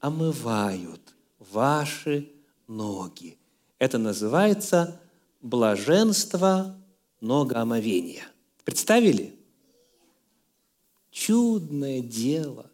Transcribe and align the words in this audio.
омывают 0.00 1.00
ваши 1.38 2.28
ноги. 2.66 3.38
Это 3.78 3.98
называется 3.98 5.00
блаженство 5.40 6.76
ногоомовения. 7.20 8.24
Представили? 8.64 9.34
Чудное 11.10 12.00
дело. 12.00 12.70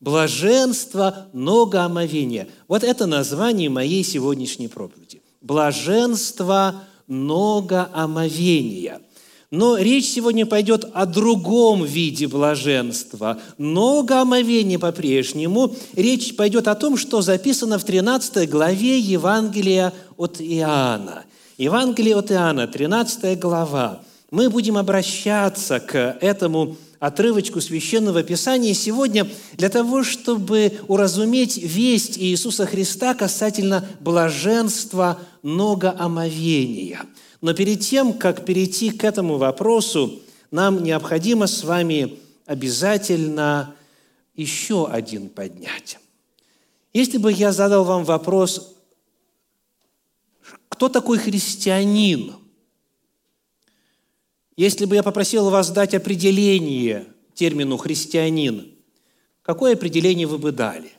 Блаженство 0.00 1.28
ногоомовения. 1.32 2.48
Вот 2.68 2.84
это 2.84 3.06
название 3.06 3.68
моей 3.68 4.02
сегодняшней 4.02 4.68
проповеди. 4.68 5.22
Блаженство 5.40 6.84
ногоомовения– 7.06 9.02
но 9.50 9.76
речь 9.76 10.08
сегодня 10.08 10.46
пойдет 10.46 10.84
о 10.94 11.06
другом 11.06 11.84
виде 11.84 12.28
блаженства. 12.28 13.40
Но 13.58 14.06
омовения 14.08 14.78
по-прежнему. 14.78 15.74
Речь 15.94 16.36
пойдет 16.36 16.68
о 16.68 16.76
том, 16.76 16.96
что 16.96 17.20
записано 17.20 17.78
в 17.78 17.84
13 17.84 18.48
главе 18.48 18.98
Евангелия 18.98 19.92
от 20.16 20.40
Иоанна. 20.40 21.24
Евангелие 21.58 22.16
от 22.16 22.30
Иоанна, 22.30 22.68
13 22.68 23.38
глава. 23.38 24.00
Мы 24.30 24.48
будем 24.48 24.76
обращаться 24.76 25.80
к 25.80 26.16
этому 26.20 26.76
отрывочку 27.00 27.60
Священного 27.60 28.22
Писания 28.22 28.72
сегодня 28.72 29.26
для 29.54 29.68
того, 29.68 30.04
чтобы 30.04 30.74
уразуметь 30.86 31.58
весть 31.58 32.16
Иисуса 32.18 32.66
Христа 32.66 33.14
касательно 33.14 33.84
блаженства 34.00 35.18
многоомовения– 35.42 37.00
но 37.40 37.54
перед 37.54 37.80
тем, 37.80 38.12
как 38.14 38.44
перейти 38.44 38.90
к 38.90 39.04
этому 39.04 39.38
вопросу, 39.38 40.20
нам 40.50 40.82
необходимо 40.82 41.46
с 41.46 41.64
вами 41.64 42.18
обязательно 42.44 43.74
еще 44.34 44.86
один 44.86 45.28
поднять. 45.28 45.98
Если 46.92 47.18
бы 47.18 47.32
я 47.32 47.52
задал 47.52 47.84
вам 47.84 48.04
вопрос, 48.04 48.76
кто 50.68 50.88
такой 50.88 51.18
христианин? 51.18 52.34
Если 54.56 54.84
бы 54.84 54.96
я 54.96 55.02
попросил 55.02 55.48
вас 55.48 55.70
дать 55.70 55.94
определение 55.94 57.06
термину 57.34 57.76
«христианин», 57.76 58.74
какое 59.42 59.74
определение 59.74 60.26
вы 60.26 60.38
бы 60.38 60.52
дали? 60.52 60.92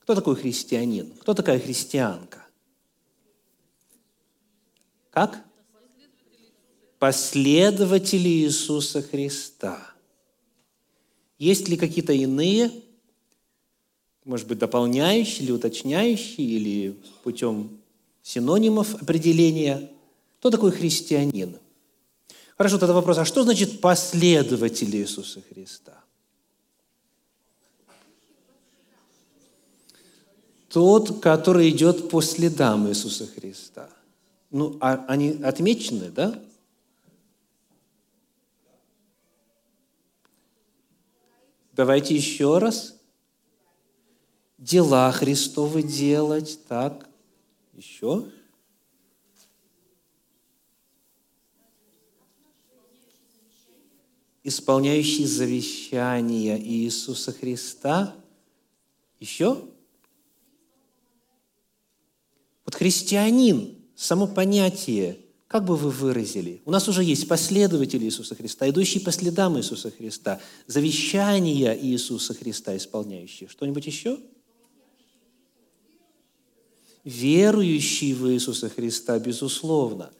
Кто 0.00 0.14
такой 0.14 0.36
христианин? 0.36 1.12
Кто 1.20 1.34
такая 1.34 1.60
христианка? 1.60 2.46
Как? 5.10 5.44
Последователи 6.98 8.28
Иисуса 8.28 9.02
Христа. 9.02 9.92
Есть 11.38 11.68
ли 11.68 11.76
какие-то 11.76 12.12
иные, 12.12 12.72
может 14.24 14.48
быть, 14.48 14.58
дополняющие 14.58 15.44
или 15.44 15.52
уточняющие, 15.52 16.46
или 16.46 16.96
путем 17.22 17.78
синонимов 18.22 18.94
определения? 19.00 19.90
Кто 20.40 20.50
такой 20.50 20.72
христианин? 20.72 21.56
Хорошо, 22.56 22.78
тогда 22.78 22.92
вопрос, 22.92 23.18
а 23.18 23.24
что 23.24 23.44
значит 23.44 23.80
последователи 23.80 24.96
Иисуса 24.96 25.40
Христа? 25.48 26.02
Тот, 30.68 31.20
который 31.20 31.70
идет 31.70 32.10
по 32.10 32.20
следам 32.20 32.88
Иисуса 32.88 33.26
Христа. 33.26 33.88
Ну, 34.50 34.76
а 34.80 35.04
они 35.08 35.40
отмечены, 35.42 36.10
да? 36.10 36.42
Давайте 41.78 42.12
еще 42.16 42.58
раз. 42.58 43.00
Дела 44.58 45.12
Христовы 45.12 45.84
делать. 45.84 46.58
Так, 46.66 47.08
еще. 47.72 48.28
Исполняющий 54.42 55.24
завещания 55.24 56.58
Иисуса 56.58 57.30
Христа. 57.30 58.12
Еще. 59.20 59.64
Вот 62.64 62.74
христианин, 62.74 63.78
само 63.94 64.26
понятие– 64.26 65.20
как 65.48 65.64
бы 65.64 65.76
вы 65.76 65.90
выразили? 65.90 66.60
У 66.66 66.70
нас 66.70 66.88
уже 66.88 67.02
есть 67.02 67.26
последователи 67.26 68.04
Иисуса 68.04 68.34
Христа, 68.34 68.68
идущие 68.68 69.02
по 69.02 69.10
следам 69.10 69.58
Иисуса 69.58 69.90
Христа, 69.90 70.40
завещания 70.66 71.74
Иисуса 71.74 72.34
Христа 72.34 72.76
исполняющие. 72.76 73.48
Что-нибудь 73.48 73.86
еще? 73.86 74.18
Верующие 77.02 78.14
в 78.14 78.30
Иисуса 78.30 78.68
Христа, 78.68 79.18
безусловно. 79.18 80.10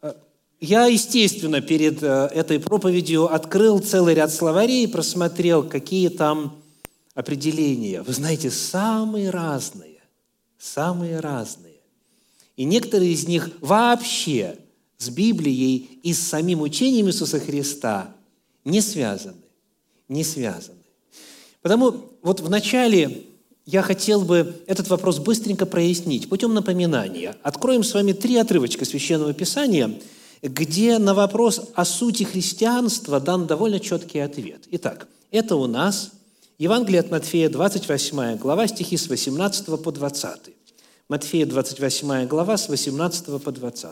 Э, 0.00 0.14
я, 0.60 0.86
естественно, 0.86 1.60
перед 1.60 2.00
э, 2.04 2.30
этой 2.32 2.60
проповедью 2.60 3.34
открыл 3.34 3.80
целый 3.80 4.14
ряд 4.14 4.32
словарей 4.32 4.84
и 4.84 4.86
просмотрел, 4.86 5.68
какие 5.68 6.10
там 6.10 6.62
определения. 7.14 8.02
Вы 8.02 8.12
знаете, 8.12 8.52
самые 8.52 9.30
разные, 9.30 10.00
самые 10.58 11.18
разные. 11.18 11.73
И 12.56 12.64
некоторые 12.64 13.12
из 13.12 13.26
них 13.26 13.50
вообще 13.60 14.58
с 14.98 15.08
Библией 15.08 15.98
и 16.02 16.12
с 16.12 16.20
самим 16.20 16.60
учением 16.60 17.08
Иисуса 17.08 17.40
Христа 17.40 18.14
не 18.64 18.80
связаны. 18.80 19.42
Не 20.08 20.22
связаны. 20.22 20.78
Потому 21.62 21.94
вот 22.22 22.40
вначале 22.40 23.24
я 23.66 23.82
хотел 23.82 24.22
бы 24.22 24.62
этот 24.66 24.88
вопрос 24.88 25.18
быстренько 25.18 25.66
прояснить 25.66 26.28
путем 26.28 26.52
напоминания. 26.52 27.36
Откроем 27.42 27.82
с 27.82 27.94
вами 27.94 28.12
три 28.12 28.36
отрывочка 28.36 28.84
Священного 28.84 29.32
Писания, 29.32 29.98
где 30.42 30.98
на 30.98 31.14
вопрос 31.14 31.70
о 31.74 31.84
сути 31.86 32.24
христианства 32.24 33.18
дан 33.20 33.46
довольно 33.46 33.80
четкий 33.80 34.18
ответ. 34.18 34.64
Итак, 34.72 35.08
это 35.30 35.56
у 35.56 35.66
нас 35.66 36.12
Евангелие 36.58 37.00
от 37.00 37.10
Матфея, 37.10 37.48
28 37.48 38.36
глава, 38.36 38.68
стихи 38.68 38.96
с 38.96 39.08
18 39.08 39.82
по 39.82 39.90
20. 39.90 40.40
Матфея 41.10 41.44
28 41.44 42.26
глава 42.26 42.56
с 42.56 42.70
18 42.70 43.42
по 43.42 43.52
20. 43.52 43.90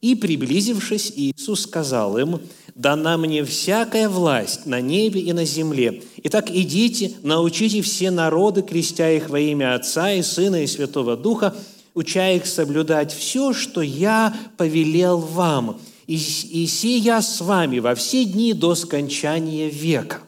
«И, 0.00 0.16
приблизившись, 0.16 1.12
Иисус 1.14 1.62
сказал 1.62 2.18
им, 2.18 2.40
«Дана 2.74 3.16
мне 3.16 3.44
всякая 3.44 4.08
власть 4.08 4.66
на 4.66 4.80
небе 4.80 5.20
и 5.20 5.32
на 5.32 5.44
земле. 5.44 6.02
Итак, 6.24 6.50
идите, 6.50 7.12
научите 7.22 7.80
все 7.80 8.10
народы, 8.10 8.62
крестя 8.62 9.08
их 9.08 9.30
во 9.30 9.38
имя 9.38 9.76
Отца 9.76 10.12
и 10.12 10.22
Сына 10.22 10.64
и 10.64 10.66
Святого 10.66 11.16
Духа, 11.16 11.54
уча 11.94 12.28
их 12.32 12.44
соблюдать 12.44 13.12
все, 13.12 13.52
что 13.52 13.80
Я 13.80 14.36
повелел 14.56 15.18
вам, 15.18 15.80
и, 16.08 16.14
и 16.14 16.66
сия 16.66 17.20
с 17.20 17.40
вами 17.40 17.78
во 17.78 17.94
все 17.94 18.24
дни 18.24 18.52
до 18.52 18.74
скончания 18.74 19.68
века». 19.68 20.22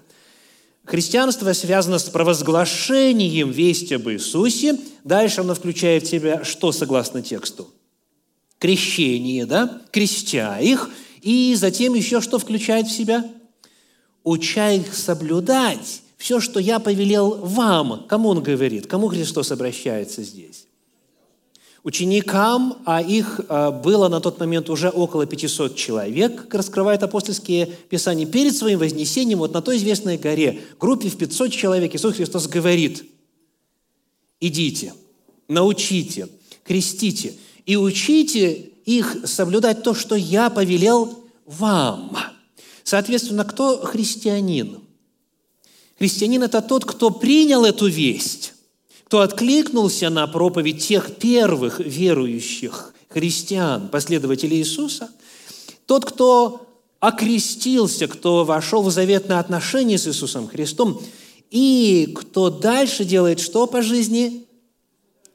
Христианство 0.91 1.53
связано 1.53 2.01
с 2.01 2.11
провозглашением 2.11 3.53
вести 3.53 3.95
об 3.95 4.09
Иисусе. 4.09 4.77
Дальше 5.05 5.43
оно 5.43 5.55
включает 5.55 6.03
в 6.03 6.11
себя 6.11 6.43
что 6.43 6.73
согласно 6.73 7.23
тексту? 7.23 7.69
Крещение, 8.59 9.47
да? 9.47 9.83
Крестя 9.93 10.59
их. 10.59 10.91
И 11.23 11.55
затем 11.55 11.95
еще 11.95 12.21
что 12.21 12.41
включает 12.41 12.89
в 12.89 12.91
себя? 12.91 13.25
Уча 14.25 14.73
их 14.73 14.93
соблюдать 14.93 16.03
все, 16.17 16.41
что 16.41 16.59
я 16.59 16.81
повелел 16.81 17.37
вам. 17.37 18.07
Кому 18.09 18.31
он 18.31 18.43
говорит? 18.43 18.89
Кому 18.89 19.07
Христос 19.07 19.53
обращается 19.53 20.25
здесь? 20.25 20.67
Ученикам, 21.83 22.79
а 22.85 23.01
их 23.01 23.41
а, 23.49 23.71
было 23.71 24.09
на 24.09 24.21
тот 24.21 24.39
момент 24.39 24.69
уже 24.69 24.91
около 24.91 25.27
500 25.27 25.77
человек, 25.77 26.43
как 26.43 26.55
раскрывает 26.55 27.03
апостольские 27.03 27.67
писания, 27.67 28.27
перед 28.27 28.55
своим 28.55 28.79
вознесением 28.79 29.39
вот 29.39 29.53
на 29.55 29.63
той 29.63 29.77
известной 29.79 30.19
горе, 30.19 30.61
группе 30.79 31.09
в 31.09 31.17
500 31.17 31.53
человек, 31.53 31.95
Иисус 31.95 32.17
Христос 32.17 32.49
говорит, 32.49 33.05
идите, 34.41 34.95
научите, 35.49 36.29
крестите 36.65 37.35
и 37.67 37.77
учите 37.77 38.71
их 38.85 39.19
соблюдать 39.25 39.83
то, 39.83 39.95
что 39.95 40.15
я 40.15 40.51
повелел 40.51 41.25
вам. 41.47 42.17
Соответственно, 42.85 43.45
кто 43.45 43.79
христианин? 43.85 44.81
Христианин– 45.99 46.43
это 46.45 46.63
тот, 46.63 46.85
кто 46.85 47.11
принял 47.11 47.65
эту 47.65 47.87
весть, 47.87 48.55
кто 49.11 49.23
откликнулся 49.23 50.09
на 50.09 50.25
проповедь 50.29 50.87
тех 50.87 51.17
первых 51.17 51.81
верующих 51.81 52.95
христиан, 53.09 53.89
последователей 53.89 54.59
Иисуса, 54.59 55.11
тот, 55.87 56.05
кто 56.05 56.69
окрестился, 57.01 58.07
кто 58.07 58.45
вошел 58.45 58.85
в 58.85 58.93
заветное 58.93 59.41
отношение 59.41 59.99
с 59.99 60.07
Иисусом 60.07 60.47
Христом, 60.47 61.03
и 61.51 62.15
кто 62.17 62.51
дальше 62.51 63.05
делает 63.05 63.41
что 63.41 63.67
по 63.67 63.83
жизни? 63.83 64.47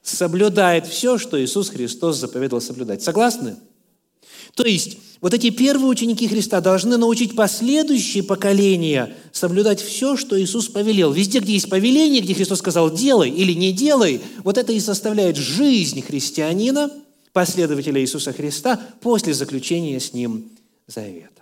Соблюдает 0.02 0.88
все, 0.88 1.18
что 1.18 1.44
Иисус 1.44 1.68
Христос 1.68 2.16
заповедовал 2.16 2.62
соблюдать. 2.62 3.04
Согласны? 3.04 3.58
То 4.54 4.64
есть, 4.66 4.98
вот 5.22 5.34
эти 5.34 5.50
первые 5.50 5.88
ученики 5.88 6.28
Христа 6.28 6.62
должны 6.62 6.98
научить 6.98 7.36
последующие 7.36 8.24
поколения 8.24 9.16
соблюдать 9.32 9.82
все, 9.82 10.18
что 10.18 10.40
Иисус 10.40 10.68
повелел. 10.68 11.12
Везде, 11.12 11.40
где 11.40 11.54
есть 11.54 11.70
повеление, 11.70 12.22
где 12.22 12.34
Христос 12.34 12.60
сказал 12.60 12.92
«делай» 12.92 13.30
или 13.30 13.54
«не 13.54 13.72
делай», 13.72 14.22
вот 14.44 14.58
это 14.58 14.72
и 14.72 14.80
составляет 14.80 15.36
жизнь 15.36 16.02
христианина, 16.02 16.92
последователя 17.34 18.02
Иисуса 18.02 18.34
Христа, 18.34 18.80
после 19.02 19.34
заключения 19.34 20.00
с 20.00 20.14
Ним 20.14 20.52
завета. 20.88 21.42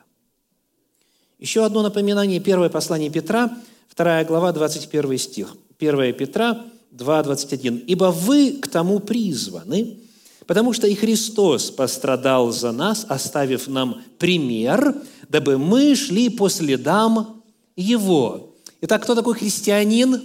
Еще 1.39 1.65
одно 1.65 1.81
напоминание, 1.81 2.39
первое 2.39 2.69
послание 2.69 3.09
Петра, 3.09 3.57
2 3.95 4.23
глава, 4.23 4.53
21 4.53 5.17
стих. 5.17 5.57
1 5.79 6.13
Петра 6.13 6.65
2, 6.91 7.23
21. 7.23 7.83
«Ибо 7.87 8.05
вы 8.05 8.53
к 8.53 8.67
тому 8.69 8.99
призваны, 8.99 9.97
Потому 10.47 10.73
что 10.73 10.87
и 10.87 10.95
Христос 10.95 11.71
пострадал 11.71 12.51
за 12.51 12.71
нас, 12.71 13.05
оставив 13.07 13.67
нам 13.67 14.01
пример, 14.17 14.95
дабы 15.29 15.57
мы 15.57 15.95
шли 15.95 16.29
по 16.29 16.49
следам 16.49 17.43
Его. 17.75 18.53
Итак, 18.81 19.03
кто 19.03 19.15
такой 19.15 19.35
христианин? 19.35 20.21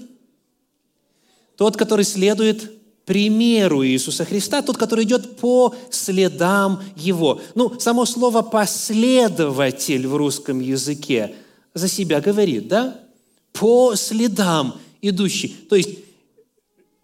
Тот, 1.56 1.76
который 1.76 2.05
следует 2.05 2.73
примеру 3.05 3.85
Иисуса 3.87 4.25
Христа, 4.25 4.61
тот, 4.61 4.76
который 4.76 5.05
идет 5.05 5.37
по 5.38 5.75
следам 5.91 6.82
Его. 6.97 7.41
Ну, 7.55 7.79
само 7.81 8.05
слово 8.05 8.43
«последователь» 8.43 10.06
в 10.06 10.17
русском 10.17 10.61
языке 10.61 11.35
за 11.75 11.88
себя 11.88 12.20
говорит, 12.20 12.69
да? 12.69 13.00
По 13.53 13.94
следам 13.94 14.75
идущий. 15.00 15.49
То 15.69 15.76
есть 15.76 15.91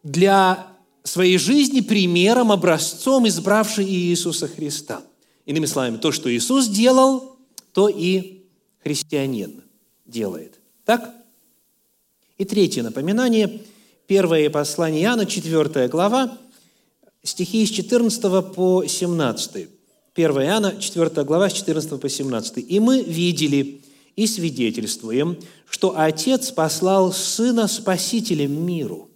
для 0.03 0.74
своей 1.05 1.39
жизни 1.39 1.81
примером, 1.81 2.51
образцом, 2.51 3.29
избравший 3.29 3.85
Иисуса 3.85 4.49
Христа. 4.49 5.03
Иными 5.47 5.67
словами, 5.67 5.99
то, 5.99 6.11
что 6.11 6.35
Иисус 6.35 6.67
делал, 6.69 7.37
то 7.73 7.89
и 7.89 8.45
христианин 8.83 9.63
делает. 10.07 10.59
Так? 10.85 11.15
И 12.39 12.45
третье 12.45 12.83
напоминание. 12.83 13.61
Первое 14.07 14.51
послание 14.51 15.03
Иоанна, 15.05 15.27
4 15.27 15.89
глава, 15.89 16.39
стихи 17.23 17.65
с 17.65 17.71
14 17.71 18.55
по 18.55 18.85
17. 18.87 19.69
1 20.15 20.31
Иоанна, 20.43 20.77
4 20.79 21.25
глава, 21.25 21.49
с 21.49 21.53
14 21.55 22.01
по 22.01 22.09
17. 22.09 22.59
«И 22.69 22.81
мы 22.81 23.03
видели 23.03 23.83
и 24.17 24.27
свидетельствуем, 24.27 25.39
что 25.69 25.99
Отец 25.99 26.51
послал 26.51 27.13
Сына 27.13 27.67
Спасителем 27.67 28.65
миру, 28.65 29.11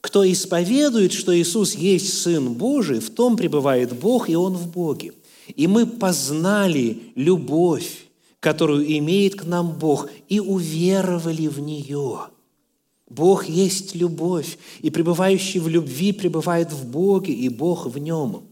кто 0.00 0.30
исповедует, 0.30 1.12
что 1.12 1.36
Иисус 1.36 1.74
есть 1.74 2.22
Сын 2.22 2.54
Божий, 2.54 3.00
в 3.00 3.10
том 3.10 3.36
пребывает 3.36 3.92
Бог, 3.94 4.30
и 4.30 4.36
Он 4.36 4.54
в 4.54 4.70
Боге. 4.70 5.12
И 5.56 5.66
мы 5.66 5.86
познали 5.86 7.12
любовь, 7.14 8.06
которую 8.40 8.86
имеет 8.98 9.34
к 9.34 9.44
нам 9.44 9.72
Бог, 9.72 10.08
и 10.28 10.38
уверовали 10.38 11.48
в 11.48 11.58
нее. 11.58 12.20
Бог 13.08 13.48
есть 13.48 13.94
любовь, 13.94 14.58
и 14.80 14.90
пребывающий 14.90 15.60
в 15.60 15.68
любви 15.68 16.12
пребывает 16.12 16.72
в 16.72 16.86
Боге, 16.86 17.32
и 17.32 17.48
Бог 17.48 17.86
в 17.86 17.98
нем. 17.98 18.44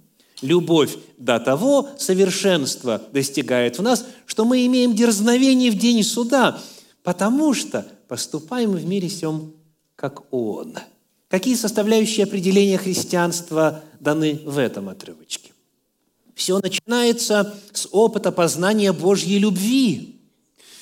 Любовь 0.43 0.97
до 1.17 1.39
того 1.39 1.89
совершенства 1.99 3.03
достигает 3.13 3.79
в 3.79 3.83
нас, 3.83 4.05
что 4.27 4.45
мы 4.45 4.67
имеем 4.67 4.95
дерзновение 4.95 5.71
в 5.71 5.79
день 5.79 6.03
суда, 6.03 6.61
потому 7.03 7.55
что 7.55 7.87
поступаем 8.09 8.73
в 8.73 8.85
мире 8.85 9.09
сем, 9.09 9.53
как 9.95 10.25
Он– 10.33 10.75
Какие 11.29 11.57
составляющие 11.57 12.25
определения 12.25 12.79
христианства 12.79 13.83
даны 13.99 14.41
в 14.45 14.59
этом 14.59 14.89
отрывочке? 14.89 15.53
Все 16.35 16.59
начинается 16.59 17.59
с 17.73 17.89
опыта 17.91 18.31
познания 18.31 18.93
Божьей 18.93 19.39
любви. 19.39 20.21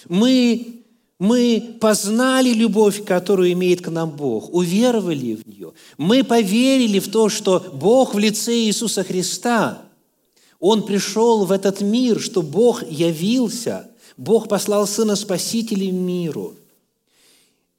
Мы, 0.08 0.82
мы 1.18 1.76
познали 1.80 2.50
любовь, 2.50 3.04
которую 3.04 3.52
имеет 3.52 3.80
к 3.80 3.88
нам 3.88 4.10
Бог, 4.10 4.52
уверовали 4.52 5.36
в 5.36 5.46
нее. 5.46 5.72
Мы 5.96 6.24
поверили 6.24 6.98
в 6.98 7.10
то, 7.10 7.28
что 7.30 7.60
Бог 7.72 8.14
в 8.14 8.18
лице 8.18 8.52
Иисуса 8.52 9.02
Христа, 9.02 9.82
Он 10.58 10.84
пришел 10.84 11.46
в 11.46 11.52
этот 11.52 11.80
мир, 11.80 12.20
что 12.20 12.42
Бог 12.42 12.82
явился, 12.90 13.88
Бог 14.18 14.48
послал 14.48 14.86
Сына 14.86 15.16
Спасителя 15.16 15.90
миру. 15.90 16.56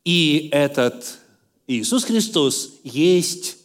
И 0.03 0.50
этот 0.51 1.19
Иисус 1.67 2.03
Христос 2.03 2.73
есть 2.83 3.57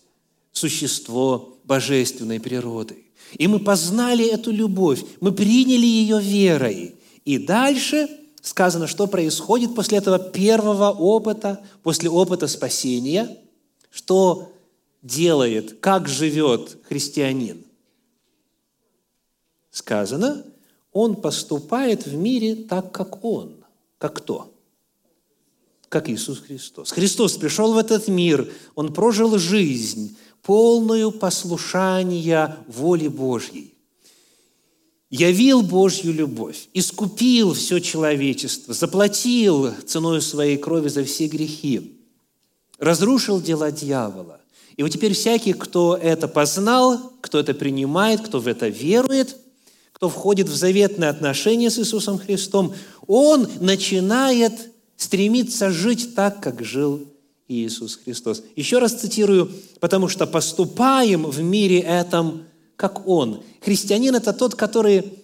существо 0.52 1.58
божественной 1.64 2.40
природы. 2.40 3.04
И 3.38 3.46
мы 3.46 3.60
познали 3.60 4.26
эту 4.26 4.50
любовь, 4.50 5.04
мы 5.20 5.32
приняли 5.32 5.86
ее 5.86 6.20
верой. 6.20 6.94
И 7.24 7.38
дальше 7.38 8.08
сказано, 8.42 8.86
что 8.86 9.06
происходит 9.06 9.74
после 9.74 9.98
этого 9.98 10.18
первого 10.18 10.90
опыта, 10.90 11.60
после 11.82 12.10
опыта 12.10 12.48
спасения, 12.48 13.36
что 13.90 14.52
делает, 15.02 15.78
как 15.80 16.08
живет 16.08 16.78
христианин. 16.88 17.64
Сказано, 19.70 20.44
он 20.92 21.16
поступает 21.16 22.06
в 22.06 22.14
мире 22.14 22.56
так, 22.56 22.90
как 22.92 23.24
он. 23.24 23.64
Как 23.98 24.14
кто? 24.14 24.49
Как 25.90 26.08
Иисус 26.08 26.38
Христос. 26.38 26.92
Христос 26.92 27.36
пришел 27.36 27.74
в 27.74 27.76
этот 27.76 28.06
мир, 28.08 28.50
Он 28.76 28.94
прожил 28.94 29.36
жизнь, 29.38 30.16
полную 30.42 31.10
послушания 31.10 32.56
воле 32.68 33.10
Божьей. 33.10 33.74
Явил 35.10 35.62
Божью 35.62 36.14
любовь, 36.14 36.68
искупил 36.72 37.54
все 37.54 37.80
человечество, 37.80 38.72
заплатил 38.72 39.74
ценой 39.84 40.22
своей 40.22 40.56
крови 40.56 40.88
за 40.88 41.02
все 41.02 41.26
грехи, 41.26 41.98
разрушил 42.78 43.42
дела 43.42 43.72
дьявола. 43.72 44.40
И 44.76 44.84
вот 44.84 44.90
теперь 44.90 45.12
всякий, 45.12 45.52
кто 45.52 45.96
это 45.96 46.28
познал, 46.28 47.12
кто 47.20 47.40
это 47.40 47.52
принимает, 47.52 48.20
кто 48.20 48.38
в 48.38 48.46
это 48.46 48.68
верует, 48.68 49.36
кто 49.92 50.08
входит 50.08 50.48
в 50.48 50.54
заветные 50.54 51.10
отношения 51.10 51.68
с 51.68 51.80
Иисусом 51.80 52.16
Христом, 52.16 52.72
он 53.08 53.48
начинает 53.58 54.70
стремиться 55.00 55.70
жить 55.70 56.14
так, 56.14 56.42
как 56.42 56.62
жил 56.62 57.08
Иисус 57.48 57.96
Христос. 57.96 58.42
Еще 58.54 58.78
раз 58.78 58.92
цитирую, 58.92 59.50
потому 59.80 60.08
что 60.08 60.26
поступаем 60.26 61.24
в 61.24 61.40
мире 61.40 61.80
этом, 61.80 62.44
как 62.76 63.08
Он. 63.08 63.42
Христианин– 63.62 64.14
это 64.16 64.34
тот, 64.34 64.54
который 64.54 65.18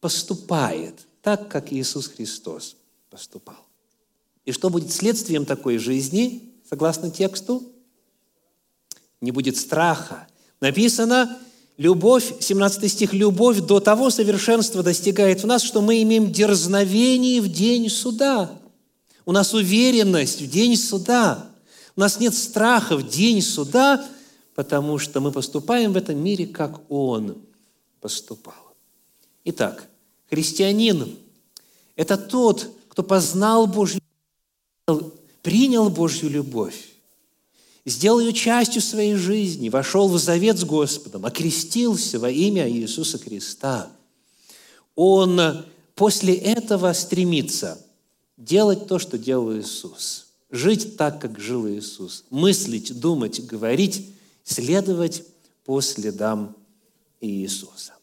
поступает 0.00 1.06
так, 1.22 1.48
как 1.48 1.72
Иисус 1.72 2.08
Христос 2.08 2.74
поступал. 3.10 3.64
И 4.44 4.50
что 4.50 4.70
будет 4.70 4.92
следствием 4.92 5.44
такой 5.44 5.78
жизни, 5.78 6.52
согласно 6.68 7.12
тексту? 7.12 7.62
Не 9.20 9.30
будет 9.30 9.56
страха. 9.56 10.26
Написано, 10.60 11.38
Любовь, 11.78 12.34
17 12.40 12.90
стих, 12.90 13.12
любовь 13.12 13.60
до 13.60 13.78
того 13.78 14.10
совершенства 14.10 14.82
достигает 14.82 15.44
в 15.44 15.46
нас, 15.46 15.62
что 15.62 15.80
мы 15.80 16.02
имеем 16.02 16.32
дерзновение 16.32 17.40
в 17.40 17.48
день 17.48 17.88
суда. 17.88 18.50
У 19.24 19.30
нас 19.30 19.54
уверенность 19.54 20.40
в 20.40 20.50
день 20.50 20.76
суда. 20.76 21.46
У 21.94 22.00
нас 22.00 22.18
нет 22.18 22.34
страха 22.34 22.96
в 22.96 23.08
день 23.08 23.40
суда, 23.40 24.04
потому 24.56 24.98
что 24.98 25.20
мы 25.20 25.30
поступаем 25.30 25.92
в 25.92 25.96
этом 25.96 26.18
мире, 26.18 26.48
как 26.48 26.80
Он 26.90 27.38
поступал. 28.00 28.74
Итак, 29.44 29.88
христианин– 30.28 31.16
это 31.94 32.16
тот, 32.16 32.72
кто 32.88 33.04
познал 33.04 33.68
Божью, 33.68 34.00
принял 35.42 35.90
Божью 35.90 36.28
любовь, 36.28 36.88
сделал 37.88 38.20
ее 38.20 38.32
частью 38.32 38.82
своей 38.82 39.14
жизни, 39.14 39.68
вошел 39.68 40.08
в 40.08 40.18
завет 40.18 40.58
с 40.58 40.64
Господом, 40.64 41.24
окрестился 41.24 42.18
во 42.18 42.30
имя 42.30 42.68
Иисуса 42.70 43.18
Христа, 43.18 43.90
он 44.94 45.64
после 45.94 46.34
этого 46.34 46.92
стремится 46.92 47.84
делать 48.36 48.86
то, 48.86 48.98
что 48.98 49.18
делал 49.18 49.56
Иисус, 49.56 50.26
жить 50.50 50.96
так, 50.96 51.20
как 51.20 51.38
жил 51.38 51.68
Иисус, 51.68 52.24
мыслить, 52.30 52.98
думать, 52.98 53.44
говорить, 53.44 54.08
следовать 54.44 55.24
по 55.64 55.80
следам 55.80 56.56
Иисуса. 57.20 57.94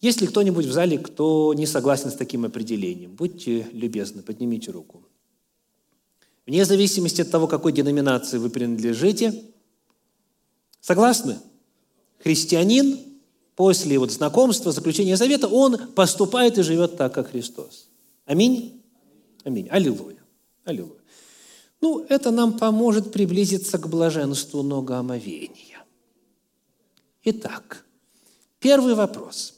Есть 0.00 0.22
ли 0.22 0.26
кто-нибудь 0.26 0.64
в 0.64 0.72
зале, 0.72 0.98
кто 0.98 1.52
не 1.54 1.66
согласен 1.66 2.10
с 2.10 2.14
таким 2.14 2.46
определением? 2.46 3.14
Будьте 3.14 3.68
любезны, 3.72 4.22
поднимите 4.22 4.70
руку. 4.70 5.04
Вне 6.50 6.64
зависимости 6.64 7.20
от 7.20 7.30
того, 7.30 7.46
какой 7.46 7.70
деноминации 7.70 8.36
вы 8.36 8.50
принадлежите. 8.50 9.44
Согласны? 10.80 11.38
Христианин 12.24 12.98
после 13.54 14.00
вот 14.00 14.10
знакомства, 14.10 14.72
заключения 14.72 15.16
завета, 15.16 15.46
он 15.46 15.92
поступает 15.92 16.58
и 16.58 16.62
живет 16.62 16.96
так, 16.96 17.14
как 17.14 17.30
Христос. 17.30 17.86
Аминь? 18.26 18.82
Аминь. 19.44 19.68
Аллилуйя. 19.68 20.24
Аллилуйя. 20.64 20.98
Ну, 21.80 22.04
это 22.08 22.32
нам 22.32 22.58
поможет 22.58 23.12
приблизиться 23.12 23.78
к 23.78 23.88
блаженству 23.88 24.64
многоомовения. 24.64 25.84
Итак, 27.22 27.84
Первый 28.58 28.94
вопрос. 28.94 29.54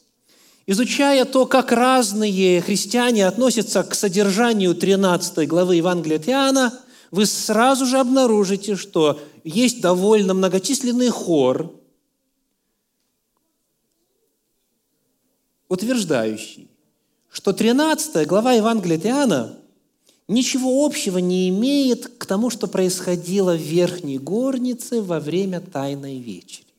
Изучая 0.67 1.25
то, 1.25 1.47
как 1.47 1.73
разные 1.73 2.61
христиане 2.61 3.27
относятся 3.27 3.83
к 3.83 3.95
содержанию 3.95 4.75
13 4.75 5.49
главы 5.49 5.77
Евангелия 5.77 6.19
от 6.19 6.29
Иоанна, 6.29 6.82
вы 7.13 7.27
сразу 7.27 7.87
же 7.87 7.99
обнаружите, 7.99 8.75
что 8.75 9.21
есть 9.45 9.81
довольно 9.81 10.35
многочисленный 10.35 11.11
хор, 11.11 11.71
утверждающий, 15.69 16.69
что 17.31 17.53
13 17.53 18.27
глава 18.27 18.55
Евангелия 18.55 18.97
от 18.97 19.07
Иоанна 19.07 19.59
ничего 20.27 20.85
общего 20.85 21.19
не 21.19 21.51
имеет 21.51 22.09
к 22.17 22.25
тому, 22.25 22.49
что 22.49 22.67
происходило 22.67 23.55
в 23.55 23.61
верхней 23.61 24.19
горнице 24.19 25.03
во 25.03 25.21
время 25.21 25.61
Тайной 25.61 26.19
вечери. 26.19 26.72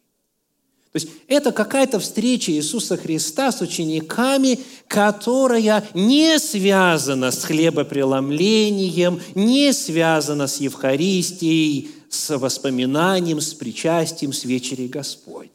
То 0.94 1.00
есть 1.00 1.10
это 1.28 1.52
какая-то 1.52 2.00
встреча 2.00 2.52
Иисуса 2.52 2.98
Христа 2.98 3.52
с 3.52 3.62
учениками, 3.62 4.60
которая 4.88 5.84
не 5.96 6.38
связана 6.38 7.32
с 7.32 7.44
хлебопреломлением, 7.46 9.20
не 9.34 9.74
связана 9.74 10.46
с 10.46 10.58
Евхаристией, 10.58 11.90
с 12.10 12.38
воспоминанием, 12.38 13.42
с 13.42 13.56
причастием, 13.56 14.34
с 14.34 14.44
вечерей 14.44 14.88
Господней. 14.88 15.50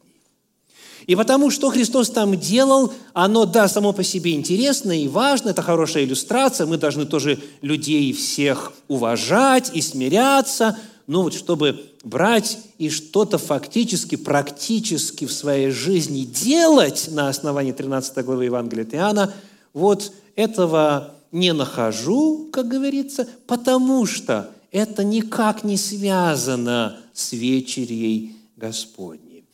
И 1.06 1.14
потому, 1.14 1.52
что 1.52 1.70
Христос 1.70 2.10
там 2.10 2.36
делал, 2.36 2.92
оно, 3.12 3.46
да, 3.46 3.68
само 3.68 3.92
по 3.92 4.02
себе 4.02 4.34
интересно 4.34 4.90
и 4.90 5.06
важно, 5.06 5.50
это 5.50 5.62
хорошая 5.62 6.02
иллюстрация, 6.02 6.66
мы 6.66 6.78
должны 6.78 7.06
тоже 7.06 7.38
людей 7.62 8.12
всех 8.12 8.72
уважать 8.88 9.70
и 9.72 9.80
смиряться– 9.82 10.76
ну 11.08 11.22
вот 11.22 11.32
чтобы 11.32 11.86
брать 12.04 12.58
и 12.76 12.90
что-то 12.90 13.38
фактически, 13.38 14.14
практически 14.14 15.24
в 15.24 15.32
своей 15.32 15.70
жизни 15.70 16.24
делать 16.24 17.08
на 17.10 17.30
основании 17.30 17.72
13 17.72 18.24
главы 18.24 18.44
Евангелия 18.44 18.84
от 18.84 18.94
Иоанна, 18.94 19.34
вот 19.72 20.12
этого 20.36 21.14
не 21.32 21.54
нахожу, 21.54 22.50
как 22.52 22.68
говорится, 22.68 23.26
потому 23.46 24.04
что 24.04 24.50
это 24.70 25.02
никак 25.02 25.64
не 25.64 25.78
связано 25.78 26.98
с 27.14 27.32
вечерей 27.32 28.36
Господней. 28.56 29.44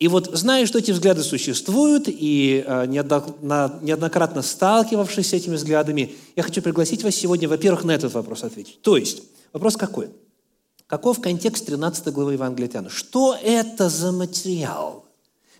И 0.00 0.08
вот 0.08 0.36
зная, 0.36 0.66
что 0.66 0.80
эти 0.80 0.90
взгляды 0.90 1.22
существуют, 1.22 2.08
и 2.08 2.64
а, 2.66 2.86
неоднократно 2.86 4.42
сталкивавшись 4.42 5.28
с 5.28 5.32
этими 5.32 5.54
взглядами, 5.54 6.16
я 6.34 6.42
хочу 6.42 6.60
пригласить 6.60 7.04
вас 7.04 7.14
сегодня, 7.14 7.48
во-первых, 7.48 7.84
на 7.84 7.92
этот 7.92 8.12
вопрос 8.14 8.42
ответить. 8.42 8.82
То 8.82 8.96
есть, 8.96 9.22
вопрос 9.52 9.76
какой– 9.76 10.08
Каков 10.86 11.20
контекст 11.20 11.66
13 11.66 12.12
главы 12.12 12.34
Евангелия 12.34 12.68
от 12.68 12.74
Иоанна? 12.74 12.90
Что 12.90 13.34
это 13.34 13.88
за 13.88 14.12
материал? 14.12 15.04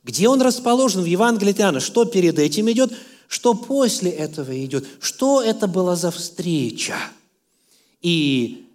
Где 0.02 0.28
он 0.28 0.42
расположен 0.42 1.02
в 1.02 1.06
Евангелии 1.06 1.52
от 1.52 1.60
Иоанна? 1.60 1.80
Что 1.80 2.04
перед 2.04 2.38
этим 2.38 2.70
идет? 2.70 2.92
Что 3.26 3.54
после 3.54 4.10
этого 4.10 4.64
идет? 4.64 4.86
Что 5.00 5.42
это 5.42 5.66
была 5.66 5.96
за 5.96 6.10
встреча? 6.10 6.96
И 8.02 8.66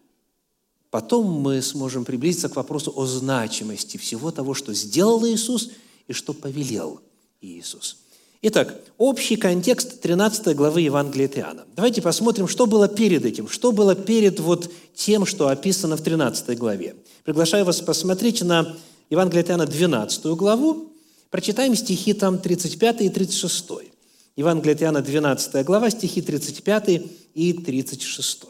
потом 0.90 1.28
мы 1.28 1.62
сможем 1.62 2.04
приблизиться 2.04 2.50
к 2.50 2.56
вопросу 2.56 2.92
о 2.96 3.06
значимости 3.06 3.98
всего 3.98 4.32
того, 4.32 4.56
что 4.56 4.74
сделал 4.74 5.24
Иисус 5.28 5.70
и 6.08 6.14
что 6.14 6.34
повелел 6.34 7.00
Иисус. 7.42 7.98
Итак, 8.42 8.82
общий 8.98 9.36
контекст 9.36 10.00
13 10.00 10.56
главы 10.56 10.80
Евангелия 10.80 11.28
от 11.28 11.38
Иоанна. 11.38 11.66
Давайте 11.76 12.02
посмотрим, 12.02 12.48
что 12.48 12.68
было 12.68 12.88
перед 12.88 13.26
этим, 13.26 13.50
что 13.50 13.74
было 13.74 13.96
перед 13.96 14.40
вот 14.40 14.72
тем, 14.96 15.26
что 15.26 15.50
описано 15.50 15.98
в 15.98 16.02
13 16.02 16.58
главе. 16.58 16.96
Приглашаю 17.26 17.66
вас 17.66 17.82
посмотреть 17.82 18.42
на 18.42 18.78
Евангелие 19.10 19.42
от 19.42 19.50
Иоанна 19.50 19.66
12 19.66 20.26
главу, 20.38 20.94
прочитаем 21.30 21.76
стихи 21.76 22.14
там 22.14 22.40
35 22.40 23.02
и 23.02 23.10
36. 23.10 23.66
Евангелие 24.38 24.76
от 24.76 24.84
Иоанна 24.84 25.02
12 25.02 25.66
глава, 25.66 25.90
стихи 25.90 26.22
35 26.22 27.02
и 27.34 27.52
36. 27.52 28.46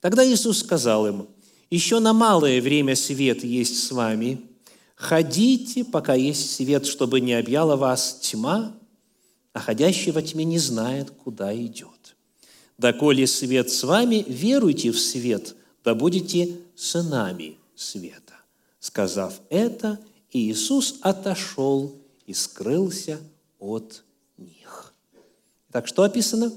Тогда 0.00 0.24
Иисус 0.24 0.60
сказал 0.60 1.08
им, 1.08 1.26
«Еще 1.68 1.98
на 1.98 2.12
малое 2.12 2.60
время 2.60 2.94
свет 2.94 3.42
есть 3.42 3.88
с 3.88 3.90
вами, 3.90 4.40
Ходите, 5.02 5.84
пока 5.84 6.14
есть 6.14 6.54
свет, 6.54 6.86
чтобы 6.86 7.20
не 7.20 7.34
объяла 7.34 7.74
вас 7.74 8.20
тьма, 8.22 8.72
а 9.52 9.58
ходящий 9.58 10.12
во 10.12 10.22
тьме 10.22 10.44
не 10.44 10.60
знает, 10.60 11.10
куда 11.10 11.52
идет. 11.56 12.14
Доколе 12.78 13.26
свет 13.26 13.68
с 13.68 13.82
вами, 13.82 14.24
веруйте 14.28 14.92
в 14.92 15.00
свет, 15.00 15.56
да 15.82 15.96
будете 15.96 16.56
сынами 16.76 17.58
света. 17.74 18.34
Сказав 18.78 19.40
это, 19.50 19.98
Иисус 20.30 21.00
отошел 21.00 21.96
и 22.26 22.32
скрылся 22.32 23.18
от 23.58 24.04
них. 24.38 24.94
Так 25.72 25.88
что 25.88 26.04
описано? 26.04 26.52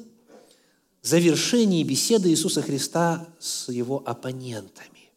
Завершение 1.02 1.84
беседы 1.84 2.30
Иисуса 2.30 2.62
Христа 2.62 3.28
с 3.40 3.70
его 3.70 4.04
оппонентами. 4.06 5.10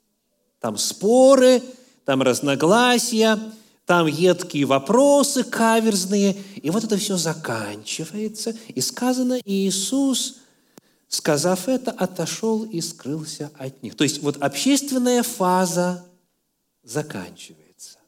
Там 0.61 0.78
споры, 0.78 1.62
там 2.08 2.22
разногласия, 2.22 3.38
там 3.84 4.06
едкие 4.06 4.64
вопросы 4.64 5.44
каверзные, 5.44 6.38
и 6.56 6.70
вот 6.70 6.82
это 6.82 6.96
все 6.96 7.18
заканчивается. 7.18 8.56
И 8.68 8.80
сказано, 8.80 9.38
Иисус, 9.44 10.36
сказав 11.08 11.68
это, 11.68 11.90
отошел 11.90 12.64
и 12.64 12.80
скрылся 12.80 13.50
от 13.58 13.82
них. 13.82 13.94
То 13.94 14.04
есть 14.04 14.22
вот 14.22 14.38
общественная 14.38 15.22
фаза 15.22 16.02
заканчивается. 16.82 17.98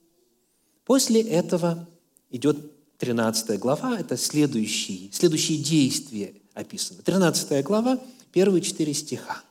После 0.87 1.21
этого 1.21 1.87
идет 2.30 2.57
13 2.97 3.59
глава, 3.59 4.00
это 4.00 4.16
следующие, 4.16 5.12
следующие 5.12 5.59
действия 5.59 6.33
описаны. 6.54 7.02
13 7.02 7.62
глава, 7.62 7.99
первые 8.33 8.62
четыре 8.62 8.95
стиха. 8.95 9.42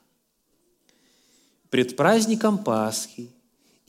«Пред 1.70 1.96
праздником 1.96 2.58
Пасхи 2.58 3.30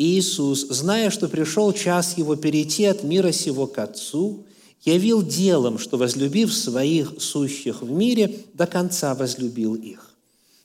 Иисус, 0.02 0.66
зная, 0.70 1.10
что 1.10 1.28
пришел 1.28 1.74
час 1.74 2.16
Его 2.16 2.34
перейти 2.34 2.86
от 2.86 3.04
мира 3.04 3.32
сего 3.32 3.66
к 3.66 3.76
Отцу, 3.76 4.44
явил 4.82 5.22
делом, 5.22 5.78
что, 5.78 5.98
возлюбив 5.98 6.54
своих 6.54 7.12
сущих 7.18 7.82
в 7.82 7.90
мире, 7.90 8.38
до 8.54 8.66
конца 8.66 9.14
возлюбил 9.14 9.74
их. 9.74 10.16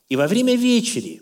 И 0.08 0.16
во 0.16 0.26
время 0.26 0.56
вечери, 0.56 1.20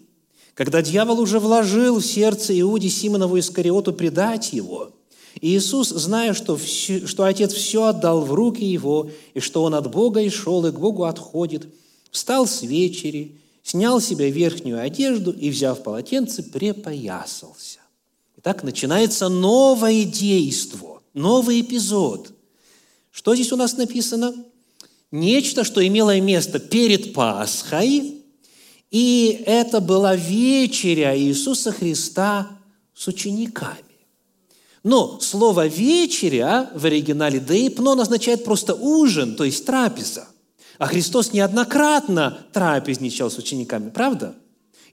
когда 0.55 0.81
дьявол 0.81 1.19
уже 1.19 1.41
вложил 1.41 1.99
в 1.99 2.07
сердце 2.07 2.59
Иуде 2.61 2.89
Симонову 2.89 3.37
Искариоту 3.37 3.93
предать 3.93 4.53
его, 4.53 4.93
Иисус, 5.41 5.89
зная, 5.89 6.35
что, 6.35 6.57
все, 6.57 7.09
что 7.09 7.25
Отец 7.25 7.53
все 7.53 7.87
отдал 7.87 8.21
в 8.21 8.33
руки 8.33 8.65
Его, 8.65 9.11
и 9.35 9.41
что 9.41 9.65
Он 9.65 9.75
от 9.75 9.91
Бога 9.91 10.21
и 10.21 10.29
шел, 10.29 10.65
и 10.65 10.71
к 10.71 10.79
Богу 10.79 11.03
отходит, 11.03 11.67
встал 12.13 12.47
с 12.47 12.63
вечери, 12.63 13.41
снял 13.65 14.01
себе 14.01 14.31
верхнюю 14.31 14.81
одежду 14.81 15.33
и, 15.33 15.51
взяв 15.51 15.83
полотенце, 15.83 16.45
препоясался. 16.45 17.74
Так 18.45 18.63
начинается 18.63 19.31
новое 19.31 20.05
действо, 20.05 21.03
новый 21.15 21.63
эпизод. 21.63 22.31
Что 23.11 23.35
здесь 23.35 23.51
у 23.53 23.57
нас 23.57 23.79
написано? 23.79 24.35
Нечто, 25.11 25.65
что 25.65 25.85
имело 25.85 26.21
место 26.21 26.59
перед 26.59 27.15
Пасхой, 27.15 28.23
и 28.91 29.43
это 29.47 29.81
была 29.81 30.15
вечеря 30.15 31.19
Иисуса 31.19 31.73
Христа 31.73 32.51
с 32.95 33.09
учениками. 33.09 33.79
Но 34.83 35.21
слово 35.21 35.67
«вечеря» 35.67 36.71
в 36.75 36.85
оригинале 36.85 37.41
«деипнон» 37.41 37.99
означает 37.99 38.45
просто 38.45 38.75
ужин, 38.75 39.37
то 39.37 39.45
есть 39.45 39.65
трапеза. 39.65 40.29
А 40.77 40.87
Христос 40.87 41.33
неоднократно 41.33 42.47
трапезничал 42.53 43.31
с 43.31 43.39
учениками, 43.39 43.89
правда? 43.89 44.35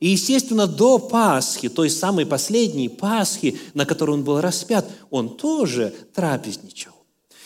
И, 0.01 0.09
естественно, 0.09 0.65
до 0.65 0.97
Пасхи, 0.97 1.69
той 1.69 1.89
самой 1.91 2.25
последней 2.25 2.89
Пасхи, 2.89 3.59
на 3.75 3.85
которой 3.85 4.11
он 4.11 4.23
был 4.23 4.41
распят, 4.41 4.89
он 5.11 5.37
тоже 5.37 5.93
трапезничал. 6.13 6.93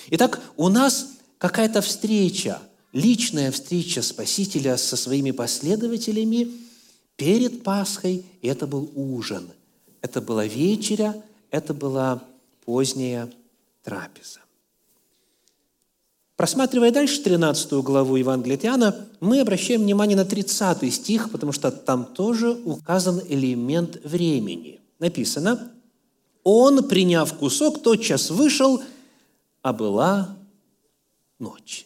Итак, 0.10 0.42
у 0.56 0.70
нас 0.70 1.10
какая-то 1.38 1.82
встреча, 1.82 2.62
личная 2.94 3.52
встреча 3.52 4.02
Спасителя 4.02 4.78
со 4.78 4.96
своими 4.96 5.32
последователями 5.32 6.48
перед 7.18 7.62
Пасхой, 7.62 8.26
и 8.42 8.48
это 8.48 8.68
был 8.68 8.90
ужин. 8.96 9.50
Это 10.02 10.22
была 10.22 10.46
вечеря, 10.46 11.22
это 11.52 11.74
была 11.74 12.24
поздняя 12.64 13.30
трапеза. 13.84 14.40
Просматривая 16.36 16.92
дальше 16.92 17.22
13 17.22 17.74
главу 17.76 18.18
Евангелия 18.18 18.58
от 18.58 18.66
Иоанна, 18.66 19.08
мы 19.22 19.40
обращаем 19.40 19.84
внимание 19.84 20.18
на 20.18 20.26
30 20.26 20.94
стих, 20.94 21.32
потому 21.32 21.54
что 21.54 21.72
там 21.72 22.04
тоже 22.06 22.52
указан 22.66 23.22
элемент 23.30 24.04
времени. 24.04 24.82
Написано, 25.00 25.72
«Он, 26.44 26.88
приняв 26.88 27.34
кусок, 27.38 27.82
тотчас 27.82 28.32
вышел, 28.32 28.84
а 29.62 29.72
была 29.72 30.36
ночь». 31.40 31.86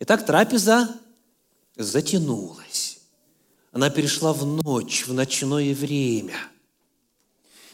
Итак, 0.00 0.26
трапеза 0.26 0.88
затянулась. 1.76 2.98
Она 3.70 3.88
перешла 3.88 4.32
в 4.32 4.44
ночь, 4.44 5.06
в 5.06 5.14
ночное 5.14 5.74
время. 5.74 6.34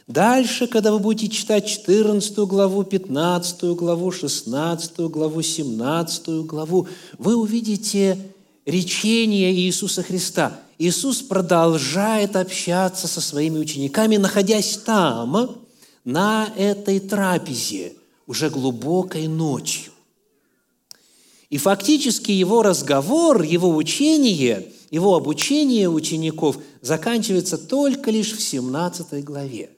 Дальше, 0.09 0.67
когда 0.69 0.91
вы 0.91 1.01
будете 1.01 1.29
читать 1.29 1.67
14 1.67 2.39
главу, 2.39 2.83
15 2.83 3.63
главу, 3.77 4.11
16 4.11 5.01
главу, 5.01 5.43
17 5.43 6.47
главу, 6.47 6.89
вы 7.19 7.37
увидите 7.37 8.19
речение 8.65 9.53
Иисуса 9.53 10.03
Христа. 10.03 10.59
Иисус 10.79 11.21
продолжает 11.21 12.37
общаться 12.37 13.07
со 13.07 13.21
своими 13.21 13.59
учениками, 13.59 14.17
находясь 14.17 14.79
там, 14.79 15.59
на 16.07 16.49
этой 16.57 17.01
трапезе, 17.01 17.93
уже 18.27 18.49
глубокой 18.49 19.29
ночью. 19.29 19.93
И 21.51 21.59
фактически 21.59 22.31
его 22.31 22.63
разговор, 22.63 23.43
его 23.43 23.77
учение, 23.77 24.73
его 24.91 25.17
обучение 25.17 25.91
учеников 25.91 26.57
заканчивается 26.81 27.59
только 27.59 28.11
лишь 28.11 28.33
в 28.33 28.41
17 28.41 29.23
главе. 29.23 29.69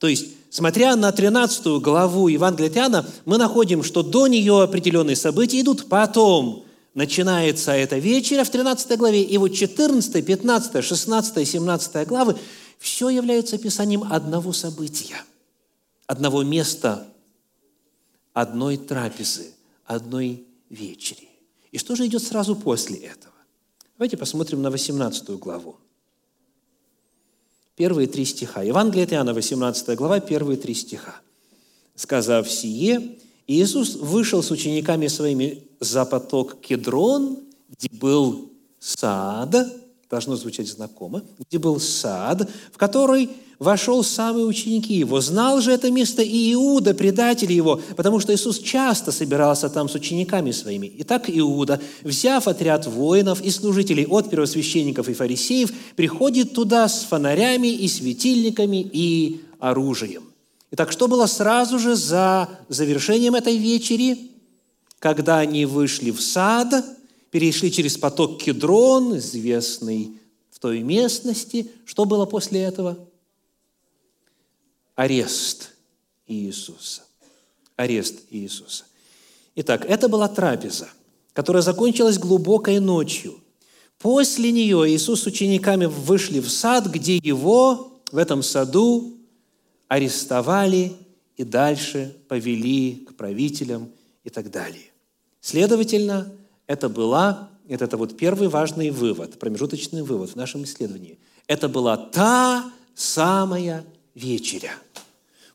То 0.00 0.08
есть, 0.08 0.28
смотря 0.48 0.96
на 0.96 1.12
13 1.12 1.82
главу 1.82 2.28
Евангелия 2.28 2.70
Иоанна, 2.70 3.06
мы 3.26 3.36
находим, 3.36 3.82
что 3.82 4.02
до 4.02 4.26
нее 4.28 4.62
определенные 4.62 5.14
события 5.14 5.60
идут, 5.60 5.90
потом 5.90 6.64
начинается 6.94 7.72
эта 7.72 7.98
вечеря 7.98 8.44
в 8.44 8.50
13 8.50 8.98
главе, 8.98 9.22
и 9.22 9.36
вот 9.36 9.50
14, 9.50 10.24
15, 10.24 10.82
16, 10.82 11.48
17 11.48 12.08
главы 12.08 12.38
все 12.78 13.10
являются 13.10 13.56
описанием 13.56 14.04
одного 14.10 14.54
события, 14.54 15.22
одного 16.06 16.44
места, 16.44 17.06
одной 18.32 18.78
трапезы, 18.78 19.52
одной 19.84 20.46
вечери. 20.70 21.28
И 21.72 21.78
что 21.78 21.94
же 21.94 22.06
идет 22.06 22.22
сразу 22.22 22.56
после 22.56 22.96
этого? 22.96 23.34
Давайте 23.98 24.16
посмотрим 24.16 24.62
на 24.62 24.70
18 24.70 25.28
главу 25.38 25.76
первые 27.80 28.08
три 28.08 28.26
стиха. 28.26 28.60
Евангелие 28.60 29.04
от 29.04 29.12
Иоанна, 29.14 29.32
18 29.32 29.96
глава, 29.96 30.20
первые 30.20 30.58
три 30.58 30.74
стиха. 30.74 31.14
«Сказав 31.96 32.50
сие, 32.50 33.16
Иисус 33.46 33.96
вышел 33.96 34.42
с 34.42 34.50
учениками 34.50 35.06
своими 35.06 35.62
за 35.80 36.04
поток 36.04 36.60
Кедрон, 36.60 37.38
где 37.70 37.88
был 37.90 38.50
сад, 38.78 39.54
должно 40.10 40.36
звучать 40.36 40.68
знакомо, 40.68 41.22
где 41.38 41.58
был 41.58 41.80
сад, 41.80 42.46
в 42.70 42.76
который 42.76 43.30
вошел 43.60 44.02
самые 44.02 44.46
ученики 44.46 44.94
его. 44.94 45.20
Знал 45.20 45.60
же 45.60 45.70
это 45.70 45.90
место 45.90 46.22
и 46.22 46.54
Иуда, 46.54 46.94
предатель 46.94 47.52
его, 47.52 47.80
потому 47.94 48.18
что 48.18 48.34
Иисус 48.34 48.58
часто 48.58 49.12
собирался 49.12 49.68
там 49.68 49.88
с 49.88 49.94
учениками 49.94 50.50
своими. 50.50 50.90
Итак, 50.98 51.24
Иуда, 51.28 51.78
взяв 52.02 52.48
отряд 52.48 52.86
воинов 52.86 53.42
и 53.42 53.50
служителей 53.50 54.06
от 54.06 54.30
первосвященников 54.30 55.08
и 55.08 55.14
фарисеев, 55.14 55.70
приходит 55.94 56.54
туда 56.54 56.88
с 56.88 57.04
фонарями 57.04 57.68
и 57.68 57.86
светильниками 57.86 58.80
и 58.92 59.42
оружием. 59.60 60.24
Итак, 60.72 60.90
что 60.90 61.06
было 61.06 61.26
сразу 61.26 61.78
же 61.78 61.96
за 61.96 62.48
завершением 62.68 63.34
этой 63.34 63.58
вечери? 63.58 64.30
Когда 64.98 65.38
они 65.38 65.66
вышли 65.66 66.10
в 66.12 66.22
сад, 66.22 66.72
перешли 67.30 67.70
через 67.70 67.98
поток 67.98 68.42
Кедрон, 68.42 69.18
известный 69.18 70.12
в 70.50 70.58
той 70.60 70.80
местности, 70.80 71.70
что 71.84 72.06
было 72.06 72.24
после 72.24 72.62
этого– 72.62 72.96
арест 75.00 75.70
Иисуса. 76.26 77.00
Арест 77.76 78.20
Иисуса. 78.28 78.84
Итак, 79.54 79.86
это 79.86 80.10
была 80.10 80.28
трапеза, 80.28 80.90
которая 81.32 81.62
закончилась 81.62 82.18
глубокой 82.18 82.80
ночью. 82.80 83.40
После 83.98 84.52
нее 84.52 84.90
Иисус 84.90 85.22
с 85.22 85.26
учениками 85.26 85.86
вышли 85.86 86.40
в 86.40 86.50
сад, 86.50 86.86
где 86.88 87.16
его 87.16 88.02
в 88.12 88.18
этом 88.18 88.42
саду 88.42 89.16
арестовали 89.88 90.92
и 91.38 91.44
дальше 91.44 92.14
повели 92.28 93.06
к 93.08 93.14
правителям 93.14 93.88
и 94.22 94.28
так 94.28 94.50
далее. 94.50 94.90
Следовательно, 95.40 96.30
это 96.66 96.90
была, 96.90 97.48
это, 97.66 97.86
это 97.86 97.96
вот 97.96 98.18
первый 98.18 98.48
важный 98.48 98.90
вывод, 98.90 99.38
промежуточный 99.38 100.02
вывод 100.02 100.32
в 100.32 100.36
нашем 100.36 100.64
исследовании. 100.64 101.18
Это 101.46 101.70
была 101.70 101.96
та 101.96 102.70
самая 102.94 103.86
вечеря– 104.14 104.74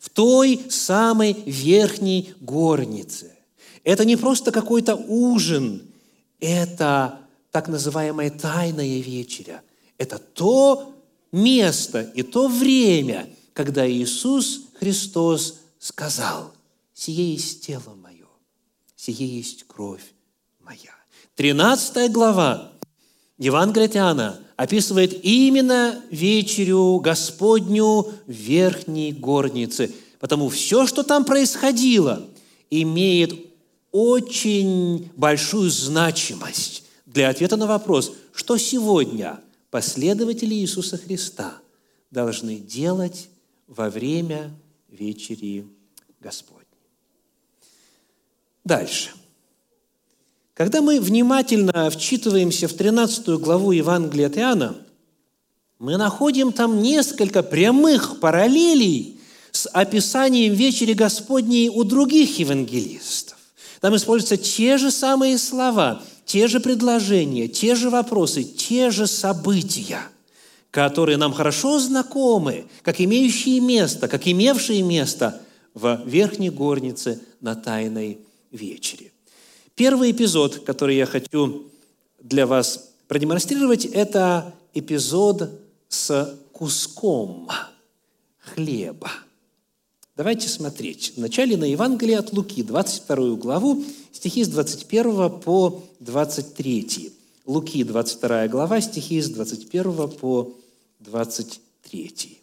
в 0.05 0.09
той 0.09 0.61
самой 0.69 1.33
верхней 1.47 2.35
горнице. 2.39 3.31
Это 3.83 4.05
не 4.05 4.15
просто 4.15 4.51
какой-то 4.51 4.95
ужин, 4.95 5.81
это 6.39 7.21
так 7.49 7.67
называемая 7.67 8.29
тайная 8.29 8.99
вечеря. 8.99 9.63
Это 9.97 10.19
то 10.19 10.93
место 11.31 12.01
и 12.01 12.21
то 12.21 12.47
время, 12.47 13.27
когда 13.53 13.89
Иисус 13.89 14.67
Христос 14.79 15.61
сказал, 15.79 16.53
«Сие 16.93 17.33
есть 17.33 17.65
тело 17.65 17.95
мое, 17.95 18.27
сие 18.95 19.27
есть 19.27 19.65
кровь 19.65 20.13
моя». 20.59 20.93
Тринадцатая 21.35 22.09
глава 22.09 22.73
Евангелия 23.37 23.87
от 23.87 23.95
Иоанна 23.95 24.39
описывает 24.55 25.25
именно 25.25 26.01
вечерю 26.09 26.99
Господню 26.99 28.07
верхней 28.27 29.11
горнице. 29.11 29.93
Потому 30.19 30.49
все, 30.49 30.87
что 30.87 31.03
там 31.03 31.25
происходило, 31.25 32.25
имеет 32.69 33.33
очень 33.91 35.11
большую 35.15 35.69
значимость 35.69 36.83
для 37.05 37.29
ответа 37.29 37.57
на 37.57 37.67
вопрос, 37.67 38.13
что 38.33 38.57
сегодня 38.57 39.39
последователи 39.69 40.55
Иисуса 40.55 40.97
Христа 40.97 41.57
должны 42.11 42.57
делать 42.57 43.29
во 43.67 43.89
время 43.89 44.51
вечери 44.89 45.67
Господней. 46.19 46.65
Дальше– 48.63 49.11
когда 50.55 50.81
мы 50.81 51.01
внимательно 51.01 51.89
вчитываемся 51.89 52.67
в 52.69 52.73
13 52.73 53.27
главу 53.41 53.73
Евангелия 53.73 54.27
от 54.27 54.37
Иоанна, 54.37 54.75
мы 55.79 55.97
находим 55.97 56.53
там 56.53 56.81
несколько 56.81 57.43
прямых 57.43 58.21
параллелей 58.21 59.19
с 59.51 59.67
описанием 59.67 60.53
вечери 60.53 60.93
Господней 60.93 61.67
у 61.67 61.83
других 61.83 62.39
евангелистов. 62.39 63.37
Там 63.81 63.97
используются 63.97 64.37
те 64.37 64.77
же 64.77 64.91
самые 64.91 65.37
слова, 65.37 66.01
те 66.25 66.47
же 66.47 66.61
предложения, 66.61 67.49
те 67.49 67.75
же 67.75 67.89
вопросы, 67.89 68.43
те 68.45 68.91
же 68.91 69.07
события, 69.07 69.99
которые 70.71 71.17
нам 71.17 71.33
хорошо 71.33 71.79
знакомы, 71.79 72.65
как 72.81 73.01
имеющие 73.01 73.59
место, 73.59 74.07
как 74.07 74.25
имевшие 74.25 74.81
место 74.83 75.41
в 75.73 76.01
верхней 76.05 76.49
горнице 76.49 77.19
на 77.41 77.55
Тайной 77.55 78.19
вечере. 78.51 79.11
Первый 79.75 80.11
эпизод, 80.11 80.59
который 80.59 80.95
я 80.95 81.05
хочу 81.05 81.63
для 82.21 82.47
вас 82.47 82.91
продемонстрировать, 83.09 83.83
это 83.83 84.53
эпизод 84.73 85.51
с 85.89 86.39
куском 86.53 87.49
хлеба. 88.39 89.11
Давайте 90.15 90.47
смотреть. 90.47 91.11
Вначале 91.17 91.57
на 91.57 91.65
Евангелие 91.65 92.19
от 92.19 92.31
Луки, 92.31 92.63
22 92.63 93.35
главу, 93.35 93.83
стихи 94.13 94.45
с 94.45 94.47
21 94.47 95.41
по 95.41 95.83
23. 95.99 97.11
Луки, 97.45 97.83
22 97.83 98.47
глава, 98.47 98.79
стихи 98.79 99.19
с 99.19 99.29
21 99.29 100.07
по 100.07 100.53
23. 101.01 102.39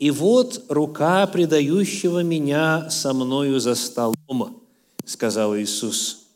«И 0.00 0.10
вот 0.10 0.64
рука 0.68 1.26
предающего 1.28 2.22
меня 2.22 2.90
со 2.90 3.14
мною 3.14 3.58
за 3.58 3.74
столом, 3.74 4.60
сказал 5.04 5.56
Иисус. 5.56 6.26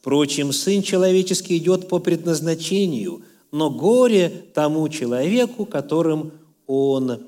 Впрочем, 0.00 0.52
Сын 0.52 0.82
Человеческий 0.82 1.56
идет 1.58 1.88
по 1.88 1.98
предназначению, 1.98 3.22
но 3.50 3.70
горе 3.70 4.30
тому 4.54 4.88
человеку, 4.88 5.66
которым 5.66 6.32
Он 6.66 7.26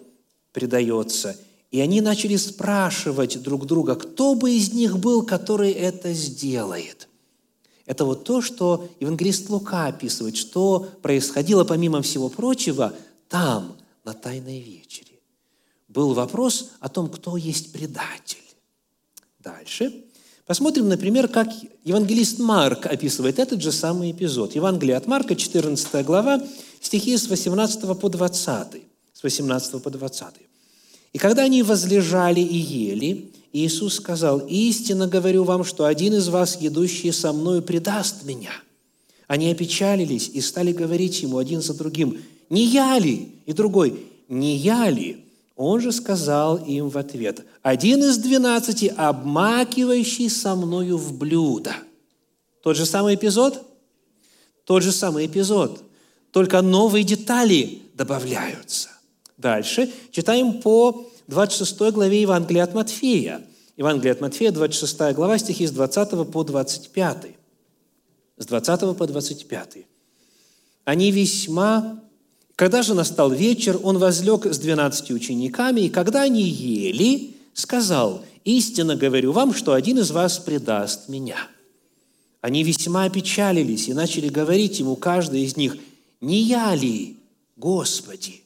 предается. 0.52 1.36
И 1.70 1.80
они 1.80 2.00
начали 2.00 2.36
спрашивать 2.36 3.42
друг 3.42 3.66
друга, 3.66 3.94
кто 3.94 4.34
бы 4.34 4.52
из 4.52 4.72
них 4.72 4.98
был, 4.98 5.24
который 5.24 5.72
это 5.72 6.12
сделает. 6.12 7.08
Это 7.84 8.04
вот 8.04 8.24
то, 8.24 8.42
что 8.42 8.88
евангелист 9.00 9.48
Лука 9.50 9.86
описывает, 9.86 10.36
что 10.36 10.88
происходило, 11.02 11.64
помимо 11.64 12.02
всего 12.02 12.28
прочего, 12.28 12.94
там, 13.28 13.76
на 14.04 14.14
Тайной 14.14 14.60
вечере. 14.60 15.20
Был 15.88 16.12
вопрос 16.14 16.70
о 16.80 16.88
том, 16.88 17.08
кто 17.08 17.36
есть 17.36 17.72
предатель. 17.72 18.38
Дальше. 19.38 20.04
Посмотрим, 20.48 20.88
например, 20.88 21.28
как 21.28 21.48
евангелист 21.84 22.38
Марк 22.38 22.86
описывает 22.86 23.38
этот 23.38 23.60
же 23.60 23.70
самый 23.70 24.12
эпизод. 24.12 24.54
Евангелие 24.54 24.96
от 24.96 25.06
Марка, 25.06 25.36
14 25.36 26.06
глава, 26.06 26.42
стихи 26.80 27.18
с 27.18 27.28
18 27.28 28.00
по 28.00 28.08
20. 28.08 28.82
С 29.12 29.22
18 29.22 29.82
по 29.82 29.90
20. 29.90 30.26
«И 31.12 31.18
когда 31.18 31.42
они 31.42 31.62
возлежали 31.62 32.40
и 32.40 32.56
ели, 32.56 33.30
Иисус 33.52 33.96
сказал, 33.96 34.38
«Истинно 34.38 35.06
говорю 35.06 35.44
вам, 35.44 35.64
что 35.64 35.84
один 35.84 36.14
из 36.14 36.28
вас, 36.28 36.58
едущий 36.58 37.12
со 37.12 37.34
мною, 37.34 37.60
предаст 37.60 38.24
меня». 38.24 38.52
Они 39.26 39.50
опечалились 39.50 40.30
и 40.32 40.40
стали 40.40 40.72
говорить 40.72 41.20
ему 41.20 41.36
один 41.36 41.60
за 41.60 41.74
другим, 41.74 42.22
«Не 42.48 42.64
я 42.64 42.98
ли?» 42.98 43.34
И 43.44 43.52
другой, 43.52 44.06
«Не 44.30 44.56
я 44.56 44.88
ли?» 44.88 45.27
Он 45.58 45.80
же 45.80 45.90
сказал 45.90 46.56
им 46.56 46.88
в 46.88 46.96
ответ, 46.96 47.44
«Один 47.62 47.98
из 48.04 48.16
двенадцати, 48.18 48.94
обмакивающий 48.96 50.30
со 50.30 50.54
мною 50.54 50.96
в 50.96 51.18
блюдо». 51.18 51.74
Тот 52.62 52.76
же 52.76 52.86
самый 52.86 53.16
эпизод? 53.16 53.60
Тот 54.62 54.84
же 54.84 54.92
самый 54.92 55.26
эпизод. 55.26 55.82
Только 56.30 56.62
новые 56.62 57.02
детали 57.02 57.82
добавляются. 57.94 58.90
Дальше 59.36 59.90
читаем 60.12 60.60
по 60.60 61.08
26 61.26 61.92
главе 61.92 62.22
Евангелия 62.22 62.62
от 62.62 62.74
Матфея. 62.74 63.44
Евангелие 63.76 64.12
от 64.12 64.20
Матфея, 64.20 64.52
26 64.52 65.12
глава, 65.12 65.38
стихи 65.38 65.66
с 65.66 65.72
20 65.72 66.30
по 66.30 66.44
25. 66.44 67.26
С 68.36 68.46
20 68.46 68.96
по 68.96 69.06
25. 69.08 69.78
Они 70.84 71.10
весьма 71.10 72.00
когда 72.58 72.82
же 72.82 72.94
настал 72.94 73.30
вечер, 73.30 73.78
он 73.84 73.98
возлег 73.98 74.44
с 74.44 74.58
двенадцатью 74.58 75.14
учениками, 75.14 75.82
и 75.82 75.88
когда 75.88 76.22
они 76.22 76.42
ели, 76.42 77.36
сказал, 77.54 78.24
«Истинно 78.44 78.96
говорю 78.96 79.30
вам, 79.30 79.54
что 79.54 79.74
один 79.74 80.00
из 80.00 80.10
вас 80.10 80.38
предаст 80.40 81.08
меня». 81.08 81.36
Они 82.40 82.64
весьма 82.64 83.04
опечалились 83.04 83.86
и 83.86 83.94
начали 83.94 84.28
говорить 84.28 84.80
ему, 84.80 84.96
каждый 84.96 85.44
из 85.44 85.56
них, 85.56 85.76
«Не 86.20 86.40
я 86.40 86.74
ли, 86.74 87.16
Господи?» 87.56 88.42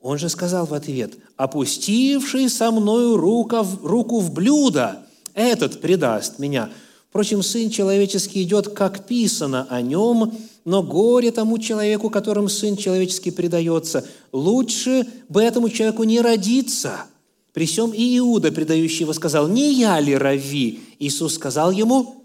Он 0.00 0.18
же 0.18 0.28
сказал 0.28 0.66
в 0.66 0.74
ответ, 0.74 1.12
«Опустивший 1.36 2.50
со 2.50 2.72
мною 2.72 3.16
рука 3.16 3.62
в, 3.62 3.86
руку 3.86 4.18
в 4.18 4.32
блюдо, 4.32 5.06
этот 5.34 5.80
предаст 5.80 6.40
меня». 6.40 6.68
Впрочем, 7.10 7.44
Сын 7.44 7.70
Человеческий 7.70 8.42
идет, 8.42 8.70
как 8.70 9.06
писано 9.06 9.68
о 9.70 9.82
нем, 9.82 10.32
но 10.64 10.82
горе 10.82 11.32
тому 11.32 11.58
человеку, 11.58 12.10
которому 12.10 12.48
Сын 12.48 12.76
Человеческий 12.76 13.30
предается. 13.30 14.06
Лучше 14.32 15.06
бы 15.28 15.42
этому 15.42 15.68
человеку 15.68 16.04
не 16.04 16.20
родиться. 16.20 17.06
При 17.52 17.66
всем 17.66 17.92
и 17.92 18.18
Иуда, 18.18 18.50
предающий 18.52 19.00
его, 19.00 19.12
сказал, 19.12 19.48
«Не 19.48 19.72
я 19.72 20.00
ли 20.00 20.16
рави?» 20.16 20.80
Иисус 20.98 21.34
сказал 21.34 21.70
ему, 21.70 22.24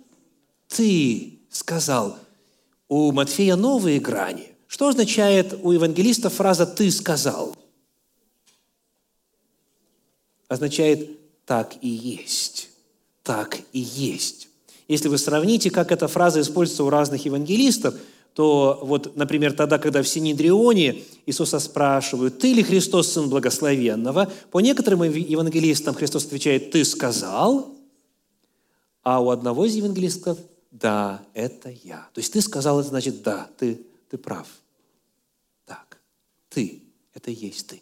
«Ты 0.68 1.40
сказал». 1.50 2.18
У 2.88 3.12
Матфея 3.12 3.56
новые 3.56 4.00
грани. 4.00 4.54
Что 4.68 4.90
означает 4.90 5.58
у 5.62 5.72
евангелиста 5.72 6.30
фраза 6.30 6.66
«ты 6.66 6.90
сказал»? 6.92 7.56
Означает 10.48 11.10
«так 11.46 11.76
и 11.82 11.90
есть». 11.90 12.70
Так 13.28 13.58
и 13.74 13.80
есть. 13.80 14.48
Если 14.88 15.10
вы 15.10 15.18
сравните, 15.18 15.70
как 15.70 15.92
эта 15.92 16.08
фраза 16.08 16.40
используется 16.40 16.86
у 16.86 16.90
разных 16.90 17.26
евангелистов, 17.26 17.96
то 18.38 18.82
вот, 18.84 19.16
например, 19.16 19.54
тогда, 19.54 19.80
когда 19.80 20.04
в 20.04 20.08
Синедрионе 20.08 21.04
Иисуса 21.26 21.58
спрашивают, 21.58 22.38
«Ты 22.38 22.54
ли 22.54 22.62
Христос, 22.62 23.12
Сын 23.12 23.30
Благословенного?» 23.30 24.32
По 24.52 24.60
некоторым 24.60 25.02
евангелистам 25.02 25.96
Христос 25.96 26.26
отвечает, 26.26 26.70
«Ты 26.70 26.86
сказал?» 26.86 27.74
А 29.02 29.24
у 29.24 29.32
одного 29.32 29.66
из 29.66 29.74
евангелистов 29.74 30.38
«Да, 30.70 31.20
это 31.34 31.74
я». 31.84 32.08
То 32.14 32.20
есть 32.20 32.32
«ты 32.32 32.42
сказал»– 32.42 32.80
это 32.82 32.90
значит 32.90 33.24
«да, 33.24 33.50
ты, 33.58 33.82
ты 34.12 34.20
прав». 34.20 34.46
Так, 35.66 35.98
ты– 36.50 36.84
это 37.16 37.32
есть 37.32 37.66
ты. 37.66 37.82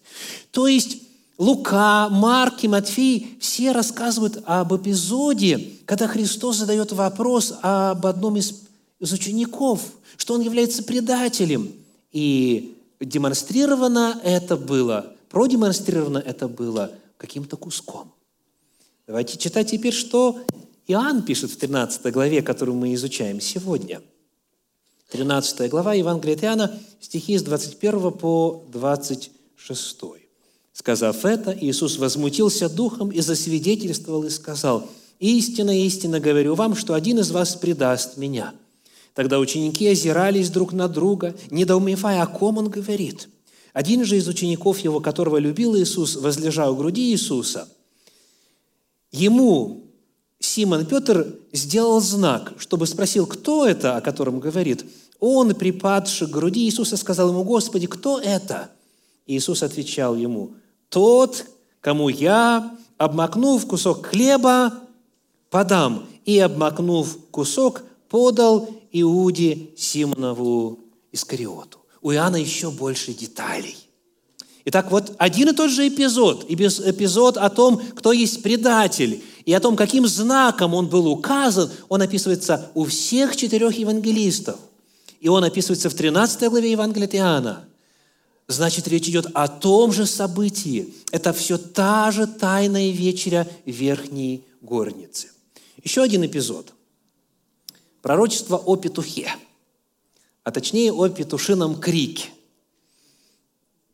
То 0.51 0.69
есть 0.69 0.99
Лука, 1.37 2.07
Марк 2.09 2.63
и 2.63 2.69
Матфей 2.69 3.37
все 3.41 3.73
рассказывают 3.73 4.41
об 4.45 4.73
эпизоде, 4.73 5.73
когда 5.85 6.07
Христос 6.07 6.55
задает 6.55 6.93
вопрос 6.93 7.55
об 7.61 8.05
одном 8.05 8.37
из, 8.37 8.64
из 9.05 9.13
учеников, 9.13 9.81
что 10.17 10.33
он 10.33 10.41
является 10.41 10.83
предателем. 10.83 11.71
И 12.11 12.75
демонстрировано 12.99 14.19
это 14.23 14.57
было, 14.57 15.13
продемонстрировано 15.29 16.17
это 16.17 16.47
было 16.47 16.91
каким-то 17.17 17.55
куском. 17.55 18.11
Давайте 19.07 19.37
читать 19.37 19.71
теперь, 19.71 19.93
что 19.93 20.41
Иоанн 20.87 21.23
пишет 21.23 21.51
в 21.51 21.57
13 21.57 22.11
главе, 22.11 22.41
которую 22.41 22.75
мы 22.75 22.93
изучаем 22.95 23.39
сегодня. 23.39 24.01
13 25.11 25.69
глава 25.69 25.93
Евангелия 25.93 26.35
от 26.35 26.43
Иоанна, 26.43 26.79
стихи 26.99 27.37
с 27.37 27.43
21 27.43 28.11
по 28.11 28.63
26. 28.71 30.01
Сказав 30.73 31.23
это, 31.23 31.57
Иисус 31.59 31.97
возмутился 31.97 32.67
духом 32.67 33.09
и 33.11 33.21
засвидетельствовал 33.21 34.23
и 34.23 34.29
сказал, 34.29 34.89
«Истинно, 35.19 35.79
истинно 35.85 36.19
говорю 36.19 36.55
вам, 36.55 36.75
что 36.75 36.95
один 36.95 37.19
из 37.19 37.31
вас 37.31 37.55
предаст 37.55 38.17
меня». 38.17 38.53
Тогда 39.15 39.39
ученики 39.39 39.87
озирались 39.87 40.49
друг 40.49 40.73
на 40.73 40.89
друга, 40.89 41.35
недоумевая, 41.49 42.21
о 42.21 42.27
ком 42.27 42.57
он 42.57 42.69
говорит. 42.69 43.29
Один 43.71 44.03
же 44.03 44.17
из 44.17 44.27
учеников 44.27 44.79
его, 44.79 44.99
которого 44.99 45.37
любил 45.37 45.75
Иисус, 45.77 46.17
возлежал 46.17 46.73
у 46.73 46.75
груди 46.75 47.11
Иисуса, 47.11 47.67
ему 49.11 49.85
Симон 50.39 50.85
Петр 50.85 51.33
сделал 51.53 52.01
знак, 52.01 52.53
чтобы 52.57 52.87
спросил, 52.87 53.25
кто 53.25 53.65
это, 53.65 53.95
о 53.95 54.01
котором 54.01 54.39
говорит. 54.39 54.85
Он, 55.21 55.55
припадший 55.55 56.27
к 56.27 56.31
груди 56.31 56.65
Иисуса, 56.65 56.97
сказал 56.97 57.29
ему, 57.29 57.43
«Господи, 57.43 57.87
кто 57.87 58.19
это?» 58.19 58.69
Иисус 59.25 59.63
отвечал 59.63 60.15
ему, 60.15 60.55
тот, 60.89 61.45
кому 61.79 62.09
я, 62.09 62.77
обмакнув 62.97 63.65
кусок 63.65 64.07
хлеба, 64.07 64.73
подам, 65.49 66.05
и, 66.25 66.37
обмакнув 66.37 67.17
кусок, 67.31 67.83
подал 68.09 68.69
Иуде 69.01 69.69
Симонову 69.77 70.79
Искариоту. 71.11 71.79
У 72.01 72.11
Иоанна 72.11 72.37
еще 72.37 72.71
больше 72.71 73.13
деталей. 73.13 73.77
Итак, 74.65 74.91
вот 74.91 75.13
один 75.17 75.49
и 75.49 75.53
тот 75.53 75.69
же 75.69 75.87
эпизод, 75.87 76.45
эпизод 76.49 77.37
о 77.37 77.49
том, 77.49 77.81
кто 77.95 78.11
есть 78.11 78.41
предатель, 78.41 79.23
и 79.45 79.53
о 79.53 79.59
том, 79.59 79.75
каким 79.75 80.07
знаком 80.07 80.73
он 80.73 80.87
был 80.87 81.07
указан, 81.07 81.69
он 81.87 82.01
описывается 82.01 82.71
у 82.73 82.85
всех 82.85 83.35
четырех 83.35 83.77
евангелистов. 83.77 84.57
И 85.19 85.29
он 85.29 85.43
описывается 85.43 85.89
в 85.89 85.93
13 85.93 86.49
главе 86.49 86.71
Евангелия 86.71 87.09
Иоанна– 87.09 87.65
Значит, 88.47 88.87
речь 88.87 89.09
идет 89.09 89.27
о 89.33 89.47
том 89.47 89.91
же 89.91 90.05
событии. 90.05 90.93
Это 91.11 91.33
все 91.33 91.57
та 91.57 92.11
же 92.11 92.27
тайная 92.27 92.91
вечеря 92.91 93.47
верхней 93.65 94.45
горницы. 94.61 95.29
Еще 95.83 96.03
один 96.03 96.25
эпизод. 96.25 96.73
Пророчество 98.05 98.57
о 98.57 98.75
петухе, 98.75 99.33
а 100.43 100.51
точнее 100.51 100.93
о 100.93 101.09
петушином 101.09 101.79
крике. 101.79 102.29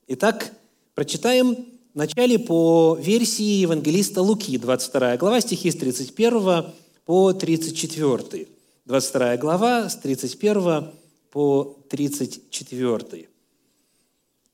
Итак, 0.05 0.51
прочитаем 0.95 1.65
вначале 1.93 2.37
по 2.37 2.97
версии 2.99 3.61
евангелиста 3.61 4.21
Луки, 4.21 4.57
22 4.57 5.15
глава, 5.15 5.39
стихи 5.39 5.71
с 5.71 5.77
31 5.77 6.73
по 7.05 7.31
34. 7.31 8.49
22 8.83 9.37
глава, 9.37 9.87
с 9.87 9.95
31 9.95 10.91
по 11.29 11.77
34. 11.87 13.29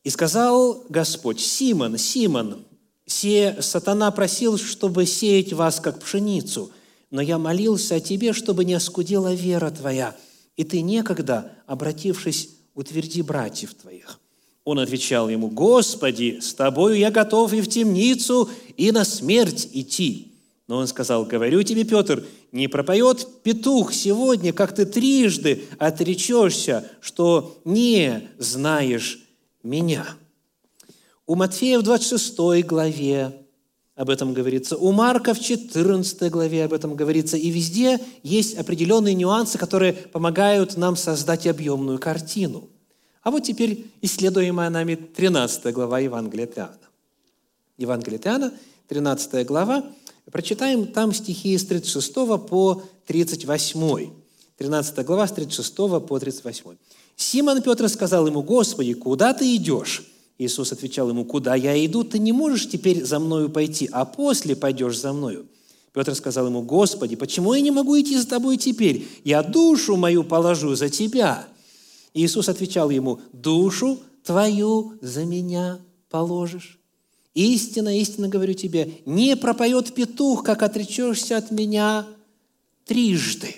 И 0.04 0.10
сказал 0.12 0.84
Господь, 0.88 1.40
Симон, 1.40 1.98
Симон, 1.98 2.64
се 3.08 3.58
сатана 3.62 4.12
просил, 4.12 4.60
чтобы 4.60 5.08
сеять 5.08 5.52
вас, 5.52 5.80
как 5.80 6.00
пшеницу, 6.00 6.72
но 7.10 7.22
я 7.22 7.38
молился 7.38 7.96
о 7.96 8.00
тебе, 8.00 8.34
чтобы 8.34 8.66
не 8.66 8.74
оскудела 8.74 9.34
вера 9.34 9.72
твоя, 9.72 10.16
и 10.56 10.64
ты 10.64 10.82
некогда, 10.82 11.54
обратившись, 11.66 12.50
утверди 12.76 13.22
братьев 13.22 13.74
твоих». 13.74 14.20
Он 14.64 14.80
отвечал 14.80 15.30
ему, 15.30 15.50
«Господи, 15.50 16.40
с 16.42 16.54
тобою 16.54 16.98
я 16.98 17.10
готов 17.10 17.54
и 17.54 17.62
в 17.62 17.70
темницу, 17.70 18.50
и 18.76 18.92
на 18.92 19.06
смерть 19.06 19.70
идти». 19.72 20.34
Но 20.68 20.78
он 20.78 20.88
сказал, 20.88 21.24
«Говорю 21.24 21.64
тебе, 21.64 21.86
Петр, 21.86 22.26
не 22.52 22.68
пропоет 22.68 23.26
петух 23.44 23.94
сегодня, 23.94 24.52
как 24.52 24.76
ты 24.76 24.86
трижды 24.86 25.64
отречешься, 25.78 26.90
что 27.00 27.62
не 27.64 28.30
знаешь 28.38 29.24
меня. 29.64 30.06
У 31.26 31.36
Матфея 31.36 31.80
в 31.80 31.84
26 31.84 32.66
главе 32.66 33.47
об 33.98 34.12
этом 34.12 34.32
говорится, 34.32 34.78
у 34.78 34.92
Марка 34.92 35.34
в 35.34 35.40
14 35.40 36.32
главе 36.32 36.66
об 36.66 36.74
этом 36.74 36.96
говорится, 36.96 37.36
и 37.36 37.50
везде 37.50 38.00
есть 38.22 38.56
определенные 38.56 39.16
нюансы, 39.16 39.58
которые 39.58 39.94
помогают 39.94 40.78
нам 40.78 40.96
создать 40.96 41.48
объемную 41.48 41.98
картину. 41.98 42.70
А 43.24 43.32
вот 43.32 43.44
теперь 43.44 43.88
исследуемая 44.04 44.70
нами 44.70 44.94
13 44.94 45.74
глава 45.74 46.00
Евангелия 46.00 46.46
от 46.46 46.58
Иоанна. 46.58 46.78
Евангелие 47.80 48.20
от 48.20 48.28
Иоанна, 48.28 48.54
13 48.88 49.48
глава, 49.48 49.84
прочитаем 50.32 50.86
там 50.86 51.12
стихи 51.12 51.58
с 51.58 51.66
36 51.66 52.14
по 52.48 52.84
38. 53.08 54.12
13 54.58 55.06
глава 55.08 55.28
с 55.28 55.32
36 55.32 55.76
по 55.76 56.20
38. 56.20 56.64
Симон 57.16 57.64
Петр 57.64 57.90
сказал 57.90 58.28
ему, 58.28 58.44
«Господи, 58.44 58.94
куда 58.94 59.34
ты 59.34 59.56
идешь?» 59.56 60.04
Иисус 60.38 60.72
отвечал 60.72 61.10
ему, 61.10 61.26
«Куда 61.26 61.56
я 61.56 61.84
иду, 61.86 62.04
ты 62.04 62.20
не 62.20 62.32
можешь 62.32 62.70
теперь 62.70 63.04
за 63.04 63.20
мною 63.20 63.50
пойти, 63.50 63.90
а 63.92 64.06
после 64.06 64.56
пойдешь 64.56 65.00
за 65.00 65.14
мною». 65.14 65.48
Петр 65.94 66.14
сказал 66.14 66.46
ему, 66.46 66.62
«Господи, 66.62 67.16
почему 67.16 67.54
я 67.54 67.62
не 67.62 67.72
могу 67.72 68.00
идти 68.00 68.18
за 68.18 68.28
тобой 68.28 68.58
теперь? 68.58 69.08
Я 69.24 69.42
душу 69.42 69.96
мою 69.96 70.24
положу 70.24 70.76
за 70.76 70.90
тебя». 70.90 71.48
Иисус 72.14 72.50
отвечал 72.50 72.92
ему, 72.92 73.20
«Душу 73.34 74.00
твою 74.24 74.94
за 75.02 75.26
меня 75.26 75.80
положишь». 76.10 76.80
Истинно, 77.34 77.96
истинно 77.96 78.30
говорю 78.30 78.54
тебе, 78.54 79.02
не 79.06 79.36
пропоет 79.36 79.94
петух, 79.94 80.44
как 80.44 80.64
отречешься 80.64 81.38
от 81.38 81.52
меня 81.52 82.08
трижды. 82.86 83.56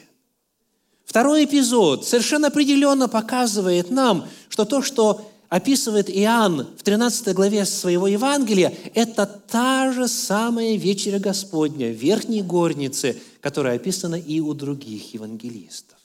Второй 1.05 1.45
эпизод 1.45 2.05
совершенно 2.05 2.47
определенно 2.47 3.07
показывает 3.07 3.89
нам, 3.89 4.27
что 4.49 4.65
то, 4.65 4.81
что 4.81 5.28
описывает 5.49 6.09
Иоанн 6.09 6.67
в 6.77 6.83
13 6.83 7.33
главе 7.33 7.65
своего 7.65 8.07
Евангелия, 8.07 8.73
это 8.93 9.25
та 9.25 9.91
же 9.91 10.07
самая 10.07 10.75
вечеря 10.75 11.19
Господня 11.19 11.89
верхней 11.89 12.43
горнице, 12.43 13.19
которая 13.41 13.75
описана 13.75 14.15
и 14.15 14.39
у 14.39 14.53
других 14.53 15.13
евангелистов. 15.13 15.97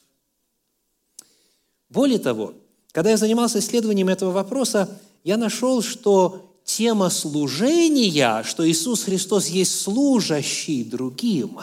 Более 1.90 2.18
того, 2.18 2.54
когда 2.92 3.10
я 3.10 3.16
занимался 3.16 3.58
исследованием 3.58 4.08
этого 4.08 4.30
вопроса, 4.30 4.88
я 5.22 5.36
нашел, 5.36 5.82
что 5.82 6.50
тема 6.64 7.10
служения, 7.10 8.42
что 8.42 8.68
Иисус 8.68 9.04
Христос 9.04 9.48
есть 9.48 9.78
служащий 9.80 10.84
другим, 10.84 11.60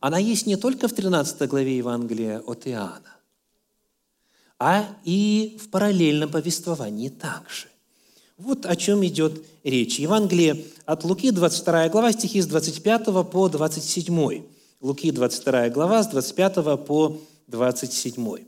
она 0.00 0.18
есть 0.18 0.46
не 0.46 0.56
только 0.56 0.86
в 0.86 0.92
13 0.92 1.48
главе 1.48 1.76
Евангелия 1.76 2.38
от 2.38 2.68
Иоанна, 2.68 3.17
а 4.58 4.86
и 5.04 5.56
в 5.62 5.68
параллельном 5.68 6.30
повествовании 6.30 7.08
также. 7.08 7.68
Вот 8.36 8.66
о 8.66 8.76
чем 8.76 9.04
идет 9.04 9.42
речь. 9.64 9.98
Евангелие 9.98 10.64
от 10.86 11.04
Луки, 11.04 11.30
22 11.30 11.88
глава, 11.88 12.12
стихи 12.12 12.40
с 12.40 12.46
25 12.46 13.04
по 13.30 13.48
27. 13.48 14.42
Луки, 14.80 15.10
22 15.10 15.68
глава, 15.70 16.02
с 16.02 16.08
25 16.08 16.54
по 16.86 17.18
27. 17.48 18.38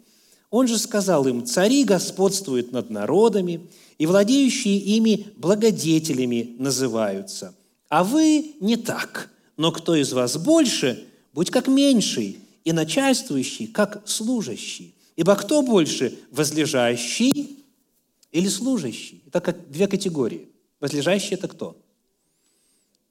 Он 0.50 0.66
же 0.66 0.78
сказал 0.78 1.26
им, 1.26 1.44
«Цари 1.44 1.84
господствуют 1.84 2.72
над 2.72 2.90
народами, 2.90 3.68
и 3.98 4.06
владеющие 4.06 4.78
ими 4.78 5.26
благодетелями 5.36 6.56
называются. 6.58 7.54
А 7.88 8.02
вы 8.02 8.54
не 8.60 8.76
так, 8.76 9.28
но 9.56 9.72
кто 9.72 9.94
из 9.94 10.12
вас 10.12 10.38
больше, 10.38 11.04
будь 11.34 11.50
как 11.50 11.68
меньший, 11.68 12.38
и 12.64 12.72
начальствующий, 12.72 13.66
как 13.66 14.02
служащий. 14.06 14.94
Ибо 15.20 15.36
кто 15.36 15.60
больше, 15.60 16.18
возлежащий 16.30 17.62
или 18.32 18.48
служащий? 18.48 19.22
Это 19.26 19.42
как 19.42 19.70
две 19.70 19.86
категории. 19.86 20.48
Возлежащий– 20.80 21.34
это 21.36 21.46
кто? 21.46 21.76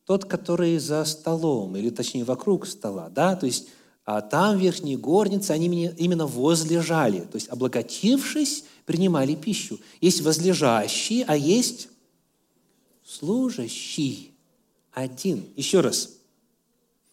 Тот, 0.06 0.26
который 0.26 0.80
за 0.80 1.06
столом, 1.06 1.78
или 1.78 1.92
точнее 1.92 2.24
вокруг 2.24 2.66
стола, 2.66 3.10
да, 3.10 3.36
то 3.36 3.46
есть 3.46 3.68
а 4.06 4.22
там 4.22 4.58
верхние 4.58 4.98
горницы, 4.98 5.52
они 5.52 5.68
именно 5.98 6.26
возлежали, 6.26 7.20
то 7.20 7.36
есть 7.36 7.48
облаготившись, 7.48 8.64
принимали 8.88 9.36
пищу. 9.36 9.80
Есть 10.02 10.22
возлежащий, 10.22 11.24
а 11.28 11.38
есть 11.38 11.90
служащий. 13.06 14.32
Один. 14.94 15.46
Еще 15.56 15.82
раз. 15.82 16.10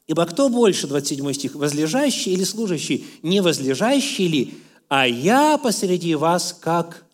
Ибо 0.06 0.24
кто 0.24 0.48
больше, 0.48 0.87
27 0.87 1.32
стих, 1.35 1.54
возлежащий 1.54 2.32
или 2.32 2.44
служащий? 2.44 3.04
Не 3.22 3.42
возлежащий 3.42 4.26
ли, 4.26 4.54
а 4.88 5.07
я 5.07 5.59
посреди 5.59 6.14
вас 6.14 6.57
как 6.59 7.05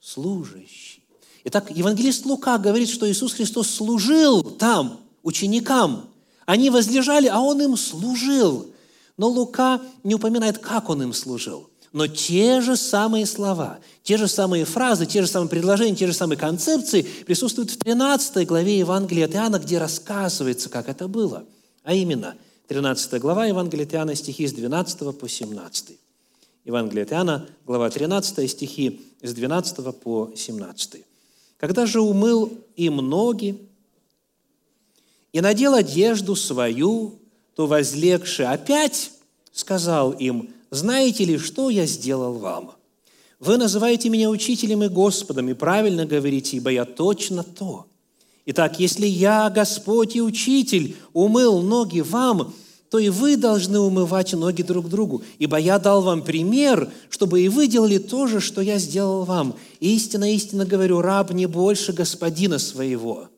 служащий. 0.00 1.02
Итак, 1.44 1.70
евангелист 1.70 2.24
Лука 2.24 2.58
говорит, 2.58 2.88
что 2.88 3.10
Иисус 3.10 3.34
Христос 3.34 3.68
служил 3.68 4.42
там, 4.42 5.00
ученикам. 5.22 6.08
Они 6.46 6.70
возлежали, 6.70 7.26
а 7.26 7.40
Он 7.40 7.60
им 7.60 7.76
служил. 7.76 8.70
Но 9.16 9.28
Лука 9.28 9.80
не 10.02 10.14
упоминает, 10.14 10.58
как 10.58 10.88
Он 10.88 11.02
им 11.02 11.12
служил. 11.12 11.68
Но 11.92 12.08
те 12.08 12.60
же 12.60 12.76
самые 12.76 13.24
слова, 13.24 13.78
те 14.02 14.16
же 14.16 14.26
самые 14.26 14.64
фразы, 14.64 15.06
те 15.06 15.22
же 15.22 15.28
самые 15.28 15.48
предложения, 15.48 15.94
те 15.94 16.08
же 16.08 16.12
самые 16.12 16.36
концепции 16.36 17.02
присутствуют 17.02 17.70
в 17.70 17.76
13 17.76 18.46
главе 18.48 18.78
Евангелия 18.80 19.26
от 19.26 19.34
Иоанна, 19.34 19.58
где 19.60 19.78
рассказывается, 19.78 20.68
как 20.68 20.88
это 20.88 21.06
было. 21.06 21.44
А 21.84 21.94
именно, 21.94 22.34
13 22.66 23.20
глава 23.20 23.46
Евангелия 23.46 23.86
от 23.86 23.94
Иоанна, 23.94 24.14
стихи 24.16 24.46
с 24.48 24.52
12 24.52 25.16
по 25.16 25.28
17. 25.28 25.98
Евангелие 26.64 27.02
от 27.02 27.12
Иоанна, 27.12 27.46
глава 27.66 27.90
13, 27.90 28.50
стихи 28.50 29.02
с 29.20 29.34
12 29.34 29.94
по 29.96 30.30
17. 30.34 31.04
«Когда 31.58 31.84
же 31.84 32.00
умыл 32.00 32.58
им 32.74 32.96
ноги 32.96 33.58
и 35.34 35.42
надел 35.42 35.74
одежду 35.74 36.34
свою, 36.34 37.18
то 37.54 37.66
возлегший 37.66 38.46
опять 38.46 39.10
сказал 39.52 40.12
им, 40.12 40.54
«Знаете 40.70 41.26
ли, 41.26 41.36
что 41.36 41.68
я 41.68 41.84
сделал 41.84 42.38
вам? 42.38 42.72
Вы 43.40 43.58
называете 43.58 44.08
меня 44.08 44.30
учителем 44.30 44.84
и 44.84 44.88
Господом, 44.88 45.50
и 45.50 45.52
правильно 45.52 46.06
говорите, 46.06 46.56
ибо 46.56 46.70
я 46.70 46.86
точно 46.86 47.42
то. 47.42 47.84
Итак, 48.46 48.80
если 48.80 49.06
я, 49.06 49.50
Господь 49.50 50.16
и 50.16 50.22
Учитель, 50.22 50.96
умыл 51.12 51.60
ноги 51.60 52.00
вам, 52.00 52.54
то 52.94 53.00
и 53.00 53.08
вы 53.08 53.36
должны 53.36 53.80
умывать 53.80 54.34
ноги 54.34 54.62
друг 54.62 54.88
другу, 54.88 55.24
ибо 55.40 55.58
я 55.58 55.80
дал 55.80 56.00
вам 56.00 56.22
пример, 56.22 56.92
чтобы 57.10 57.40
и 57.40 57.48
вы 57.48 57.66
делали 57.66 57.98
то 57.98 58.28
же, 58.28 58.38
что 58.38 58.60
я 58.60 58.78
сделал 58.78 59.24
вам. 59.24 59.56
Истинно, 59.80 60.32
истинно 60.32 60.64
говорю, 60.64 61.00
раб 61.00 61.32
не 61.32 61.46
больше 61.46 61.92
господина 61.92 62.60
своего. 62.60 63.30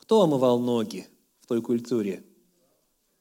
Кто 0.00 0.22
омывал 0.22 0.58
ноги 0.58 1.06
в 1.40 1.46
той 1.46 1.62
культуре? 1.62 2.24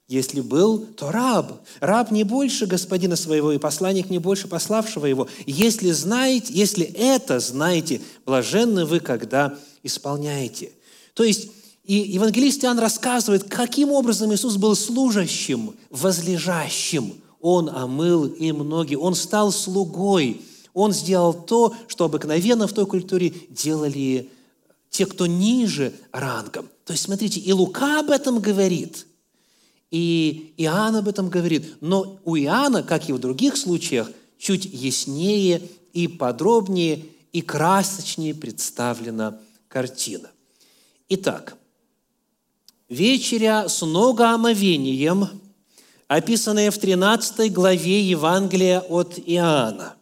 Если 0.08 0.42
был, 0.42 0.80
то 0.80 1.12
раб. 1.12 1.54
Раб 1.82 2.10
не 2.10 2.24
больше 2.24 2.66
господина 2.66 3.16
своего, 3.16 3.52
и 3.52 3.60
посланник 3.60 4.10
не 4.10 4.18
больше 4.18 4.48
пославшего 4.48 5.06
его. 5.06 5.28
Если 5.46 5.92
знаете, 5.92 6.52
если 6.52 6.88
это 6.88 7.40
знаете, 7.40 8.02
блаженны 8.26 8.86
вы, 8.86 9.02
когда 9.02 9.56
исполняете. 9.84 10.72
То 11.14 11.24
есть 11.24 11.52
и 11.86 11.96
евангелист 11.96 12.64
Иоанн 12.64 12.80
рассказывает, 12.80 13.44
каким 13.44 13.92
образом 13.92 14.34
Иисус 14.34 14.58
был 14.58 14.76
служащим, 14.76 15.76
возлежащим. 15.90 17.14
Он 17.40 17.70
омыл 17.70 18.26
им 18.26 18.68
ноги, 18.68 18.96
Он 18.96 19.16
стал 19.16 19.52
слугой. 19.52 20.42
Он 20.74 20.92
сделал 20.92 21.34
то, 21.34 21.74
что 21.88 22.06
обыкновенно 22.06 22.68
в 22.68 22.74
той 22.74 22.86
культуре 22.86 23.34
делали 23.50 24.30
те, 24.90 25.06
кто 25.06 25.26
ниже 25.26 25.94
рангом. 26.12 26.68
То 26.86 26.94
есть, 26.94 27.04
смотрите, 27.04 27.40
и 27.40 27.54
Лука 27.54 28.00
об 28.00 28.10
этом 28.10 28.40
говорит– 28.40 29.06
и 29.92 30.54
Иоанн 30.58 30.98
об 30.98 31.08
этом 31.08 31.30
говорит. 31.30 31.78
Но 31.80 32.20
у 32.26 32.36
Иоанна, 32.36 32.84
как 32.84 33.08
и 33.08 33.14
в 33.14 33.20
других 33.20 33.56
случаях, 33.56 34.12
чуть 34.38 34.66
яснее 34.66 35.62
и 35.94 36.10
подробнее 36.10 37.06
и 37.32 37.42
красочнее 37.42 38.36
представлена 38.36 39.40
картина. 39.70 40.30
Итак, 41.08 41.56
вечеря 42.96 43.68
с 43.68 43.82
многоомовением, 43.86 45.28
описанная 46.08 46.72
в 46.72 46.78
13 46.78 47.52
главе 47.52 48.02
Евангелия 48.02 48.80
от 48.80 49.20
Иоанна, 49.26 49.96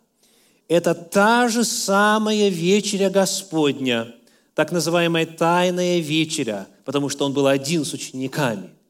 это 0.67 0.93
та 0.93 1.49
же 1.49 1.63
самая 1.63 2.49
вечеря 2.49 3.09
Господня, 3.09 4.13
так 4.55 4.71
называемая 4.71 5.25
тайная 5.25 5.99
вечеря, 5.99 6.67
потому 6.85 7.09
что 7.09 7.25
он 7.25 7.33
был 7.33 7.47
один 7.47 7.83
с 7.85 7.93
учениками– 7.93 8.69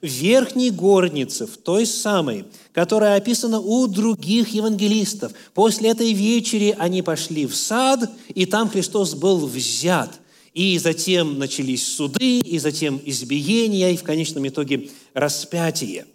в 0.00 0.06
верхней 0.06 0.70
горнице, 0.70 1.46
в 1.46 1.56
той 1.56 1.84
самой, 1.84 2.46
которая 2.72 3.16
описана 3.16 3.60
у 3.60 3.86
других 3.86 4.48
евангелистов. 4.48 5.32
После 5.52 5.90
этой 5.90 6.12
вечери 6.12 6.74
они 6.78 7.02
пошли 7.02 7.46
в 7.46 7.54
сад, 7.54 8.10
и 8.28 8.46
там 8.46 8.70
Христос 8.70 9.14
был 9.14 9.46
взят. 9.46 10.19
И 10.54 10.78
затем 10.78 11.38
начались 11.38 11.86
суды, 11.86 12.40
и 12.40 12.58
затем 12.58 13.00
избиения, 13.04 13.90
и 13.90 13.96
в 13.96 14.02
конечном 14.02 14.48
итоге 14.48 14.90
распятие. 15.14 16.06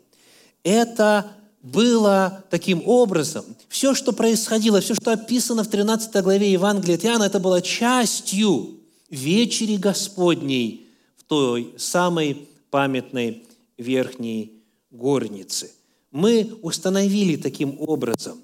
Это 0.63 1.32
было 1.62 2.43
таким 2.50 2.82
образом. 2.86 3.45
Все, 3.69 3.95
что 3.95 4.12
происходило, 4.12 4.82
все, 4.82 4.93
что 4.93 5.13
описано 5.13 5.63
в 5.63 5.69
13 5.69 6.24
главе 6.24 6.52
Евангелия 6.52 6.95
от 6.95 7.06
Иоанна, 7.06 7.24
это 7.24 7.39
было 7.39 7.62
частью 7.62 8.80
вечери 9.10 9.78
Господней 9.78 10.88
в 11.17 11.24
той 11.24 11.74
самой 11.78 12.48
памятной 12.69 13.43
верхней 13.78 14.63
горницы. 14.91 15.71
Мы 16.12 16.58
установили 16.62 17.36
таким 17.36 17.78
образом 17.80 18.39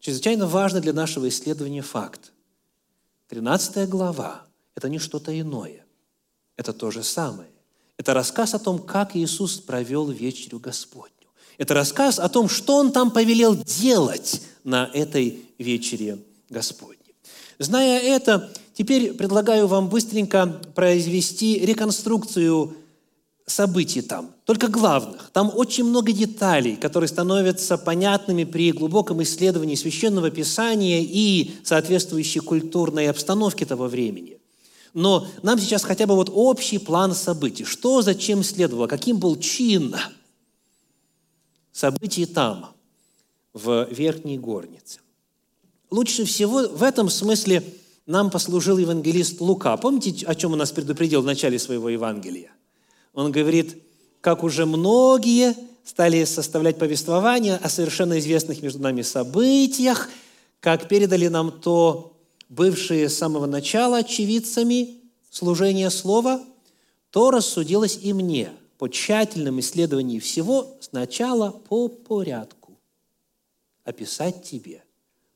чрезвычайно 0.00 0.46
важный 0.46 0.80
для 0.80 0.92
нашего 0.92 1.28
исследования 1.28 1.82
факт. 1.82 2.32
13 3.28 3.88
глава– 3.88 4.42
это 4.76 4.88
не 4.88 4.98
что-то 4.98 5.38
иное. 5.38 5.84
Это 6.56 6.72
то 6.72 6.90
же 6.90 7.02
самое. 7.02 7.48
Это 7.96 8.12
рассказ 8.14 8.54
о 8.54 8.58
том, 8.58 8.78
как 8.78 9.16
Иисус 9.16 9.58
провел 9.58 10.08
вечерю 10.10 10.60
Господню. 10.60 11.12
Это 11.58 11.72
рассказ 11.74 12.18
о 12.18 12.28
том, 12.28 12.48
что 12.48 12.76
Он 12.76 12.92
там 12.92 13.10
повелел 13.10 13.56
делать 13.56 14.42
на 14.64 14.90
этой 14.92 15.42
вечере 15.58 16.18
Господней. 16.50 17.14
Зная 17.58 17.98
это, 18.00 18.52
теперь 18.74 19.14
предлагаю 19.14 19.66
вам 19.66 19.88
быстренько 19.88 20.46
произвести 20.74 21.58
реконструкцию 21.64 22.76
событий 23.46 24.02
там, 24.02 24.32
только 24.44 24.68
главных. 24.68 25.30
Там 25.32 25.50
очень 25.54 25.84
много 25.84 26.12
деталей, 26.12 26.76
которые 26.76 27.08
становятся 27.08 27.78
понятными 27.78 28.44
при 28.44 28.72
глубоком 28.72 29.22
исследовании 29.22 29.76
Священного 29.76 30.30
Писания 30.30 31.00
и 31.00 31.52
соответствующей 31.64 32.40
культурной 32.40 33.08
обстановки 33.08 33.64
того 33.64 33.86
времени. 33.86 34.38
Но 34.94 35.26
нам 35.42 35.58
сейчас 35.58 35.84
хотя 35.84 36.06
бы 36.06 36.14
вот 36.14 36.30
общий 36.32 36.78
план 36.78 37.14
событий. 37.14 37.64
Что 37.64 38.02
зачем 38.02 38.42
следовало, 38.42 38.86
каким 38.86 39.18
был 39.18 39.36
чин 39.36 39.94
событий 41.72 42.24
там, 42.26 42.74
в 43.52 43.88
Верхней 43.90 44.38
Горнице. 44.38 45.00
Лучше 45.90 46.24
всего 46.24 46.68
в 46.68 46.82
этом 46.82 47.08
смысле 47.08 47.62
нам 48.06 48.30
послужил 48.30 48.78
евангелист 48.78 49.40
Лука. 49.40 49.76
Помните, 49.76 50.26
о 50.26 50.34
чем 50.34 50.52
он 50.52 50.58
нас 50.58 50.72
предупредил 50.72 51.22
в 51.22 51.26
начале 51.26 51.58
своего 51.58 51.88
Евангелия? 51.88 52.50
Он 53.14 53.32
говорит, 53.32 53.82
как 54.20 54.42
уже 54.42 54.66
многие 54.66 55.54
стали 55.84 56.24
составлять 56.24 56.78
повествования 56.78 57.56
о 57.56 57.68
совершенно 57.68 58.18
известных 58.18 58.62
между 58.62 58.82
нами 58.82 59.02
событиях, 59.02 60.10
как 60.60 60.88
передали 60.88 61.28
нам 61.28 61.52
то 61.52 62.15
бывшие 62.48 63.08
с 63.08 63.16
самого 63.16 63.46
начала 63.46 63.98
очевидцами 63.98 65.00
служения 65.30 65.90
слова, 65.90 66.42
то 67.10 67.30
рассудилось 67.30 67.98
и 68.02 68.12
мне 68.12 68.52
по 68.78 68.88
тщательном 68.88 69.60
исследовании 69.60 70.18
всего 70.18 70.76
сначала 70.80 71.50
по 71.50 71.88
порядку 71.88 72.78
описать 73.84 74.42
тебе, 74.42 74.82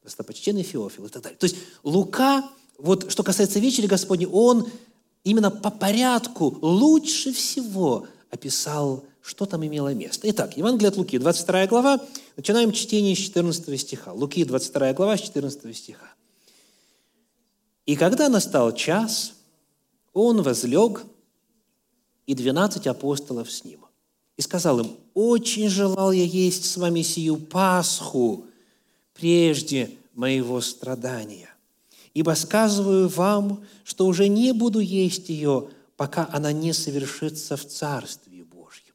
достопочтенный 0.03 0.63
Феофил 0.63 1.07
и 1.07 1.09
так 1.09 1.23
далее. 1.23 1.39
То 1.39 1.45
есть 1.45 1.57
Лука, 1.83 2.49
вот 2.79 3.11
что 3.11 3.23
касается 3.23 3.61
вечери 3.61 3.87
Господней, 3.87 4.27
он 4.27 4.69
именно 5.25 5.51
по 5.51 5.71
порядку 5.71 6.59
лучше 6.61 7.33
всего 7.33 8.07
описал, 8.31 9.05
что 9.23 9.47
там 9.47 9.65
имело 9.65 9.93
место. 9.95 10.29
Итак, 10.31 10.57
Евангелие 10.57 10.89
от 10.89 10.97
Луки, 10.97 11.19
22 11.19 11.67
глава, 11.67 12.01
начинаем 12.37 12.73
чтение 12.73 13.15
с 13.15 13.19
14 13.19 13.81
стиха. 13.81 14.13
Луки, 14.13 14.45
22 14.45 14.93
глава, 14.95 15.17
с 15.17 15.21
14 15.21 15.77
стиха. 15.77 16.15
И 17.87 17.97
когда 17.97 18.29
настал 18.29 18.73
час, 18.75 19.35
он 20.13 20.43
возлег, 20.43 21.05
и 22.27 22.35
двенадцать 22.35 22.87
апостолов 22.87 23.51
с 23.51 23.65
ним. 23.65 23.85
И 24.37 24.43
сказал 24.43 24.81
им, 24.81 24.97
очень 25.15 25.69
желал 25.69 26.13
я 26.13 26.25
есть 26.25 26.65
с 26.65 26.77
вами 26.77 27.03
сию 27.03 27.37
Пасху 27.37 28.47
прежде 29.15 29.91
моего 30.15 30.61
страдания. 30.61 31.51
Ибо 32.15 32.35
сказываю 32.37 33.09
вам, 33.09 33.65
что 33.85 34.07
уже 34.07 34.29
не 34.29 34.53
буду 34.53 34.79
есть 34.81 35.29
ее, 35.29 35.69
пока 35.97 36.29
она 36.33 36.53
не 36.53 36.73
совершится 36.73 37.57
в 37.57 37.67
Царстве 37.67 38.45
Божьем. 38.45 38.95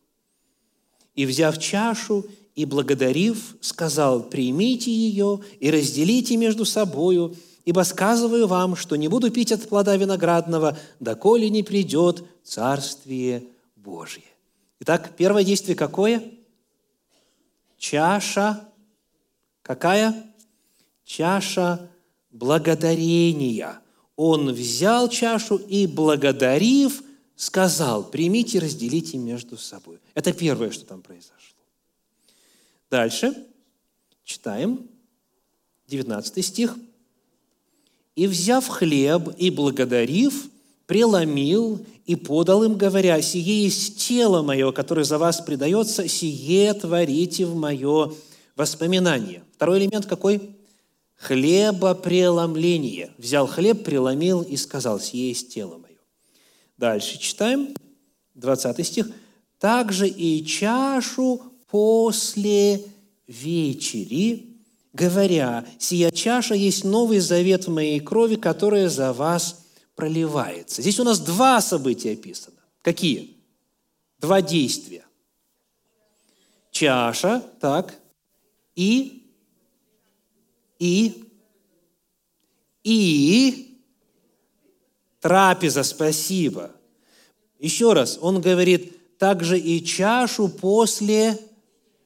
И, 1.14 1.26
взяв 1.26 1.58
чашу 1.60 2.26
и 2.56 2.66
благодарив, 2.66 3.56
сказал, 3.62 4.24
примите 4.24 4.92
ее 4.92 5.42
и 5.60 5.70
разделите 5.70 6.38
между 6.38 6.66
собою, 6.66 7.36
Ибо 7.66 7.82
сказываю 7.82 8.46
вам, 8.46 8.76
что 8.76 8.96
не 8.96 9.08
буду 9.08 9.32
пить 9.32 9.52
от 9.52 9.68
плода 9.68 9.98
виноградного, 9.98 10.78
доколе 11.00 11.50
не 11.50 11.64
придет 11.64 12.24
Царствие 12.44 13.44
Божье. 13.76 14.24
Итак, 14.80 15.14
первое 15.18 15.44
действие 15.44 15.76
какое? 15.76 16.24
Чаша. 17.80 18.70
Какая? 19.64 20.32
Чаша 21.04 21.90
благодарения. 22.30 23.80
Он 24.16 24.54
взял 24.54 25.10
чашу 25.10 25.56
и, 25.58 25.88
благодарив, 25.88 27.04
сказал, 27.36 28.04
примите, 28.04 28.60
разделите 28.60 29.18
между 29.18 29.58
собой. 29.58 30.00
Это 30.14 30.34
первое, 30.34 30.70
что 30.70 30.86
там 30.86 31.02
произошло. 31.02 31.64
Дальше 32.92 33.34
читаем 34.24 34.88
19 35.88 36.46
стих. 36.46 36.78
И, 38.16 38.28
взяв 38.28 38.68
хлеб 38.68 39.30
и 39.38 39.50
благодарив, 39.50 40.50
преломил 40.86 41.86
и 42.06 42.16
подал 42.16 42.64
им, 42.64 42.78
говоря, 42.78 43.22
«Сие 43.22 43.64
есть 43.64 43.98
тело 43.98 44.42
мое, 44.42 44.72
которое 44.72 45.04
за 45.04 45.18
вас 45.18 45.42
предается, 45.42 46.08
сие 46.08 46.74
творите 46.74 47.46
в 47.46 47.56
мое 47.56 48.14
воспоминание». 48.56 49.44
Второй 49.54 49.80
элемент 49.80 50.06
какой? 50.06 50.42
Хлебопреломление. 51.16 53.12
Взял 53.18 53.48
хлеб, 53.48 53.84
преломил 53.84 54.42
и 54.42 54.56
сказал, 54.56 55.00
«Сие 55.00 55.30
есть 55.30 55.54
тело 55.54 55.78
мое». 55.78 55.98
Дальше 56.78 57.18
читаем, 57.18 57.76
20 58.36 58.86
стих. 58.86 59.10
«Также 59.60 60.08
и 60.08 60.46
чашу 60.46 61.42
после 61.70 62.82
вечери, 63.28 64.55
говоря, 64.96 65.66
«Сия 65.78 66.12
чаша 66.12 66.56
есть 66.56 66.84
новый 66.84 67.20
завет 67.20 67.68
в 67.68 67.72
моей 67.72 68.00
крови, 68.00 68.36
которая 68.36 68.90
за 68.90 69.14
вас 69.14 69.66
проливается». 69.96 70.82
Здесь 70.82 71.00
у 71.00 71.04
нас 71.04 71.20
два 71.20 71.62
события 71.62 72.14
описано. 72.14 72.58
Какие? 72.82 73.38
Два 74.20 74.42
действия. 74.42 75.06
Чаша, 76.72 77.44
так, 77.60 77.96
и, 78.76 79.32
и, 80.80 81.26
и 82.84 83.82
трапеза, 85.22 85.84
спасибо. 85.84 86.72
Еще 87.60 87.94
раз, 87.94 88.20
он 88.22 88.42
говорит, 88.42 89.18
также 89.18 89.58
и 89.58 89.84
чашу 89.84 90.50
после 90.50 91.40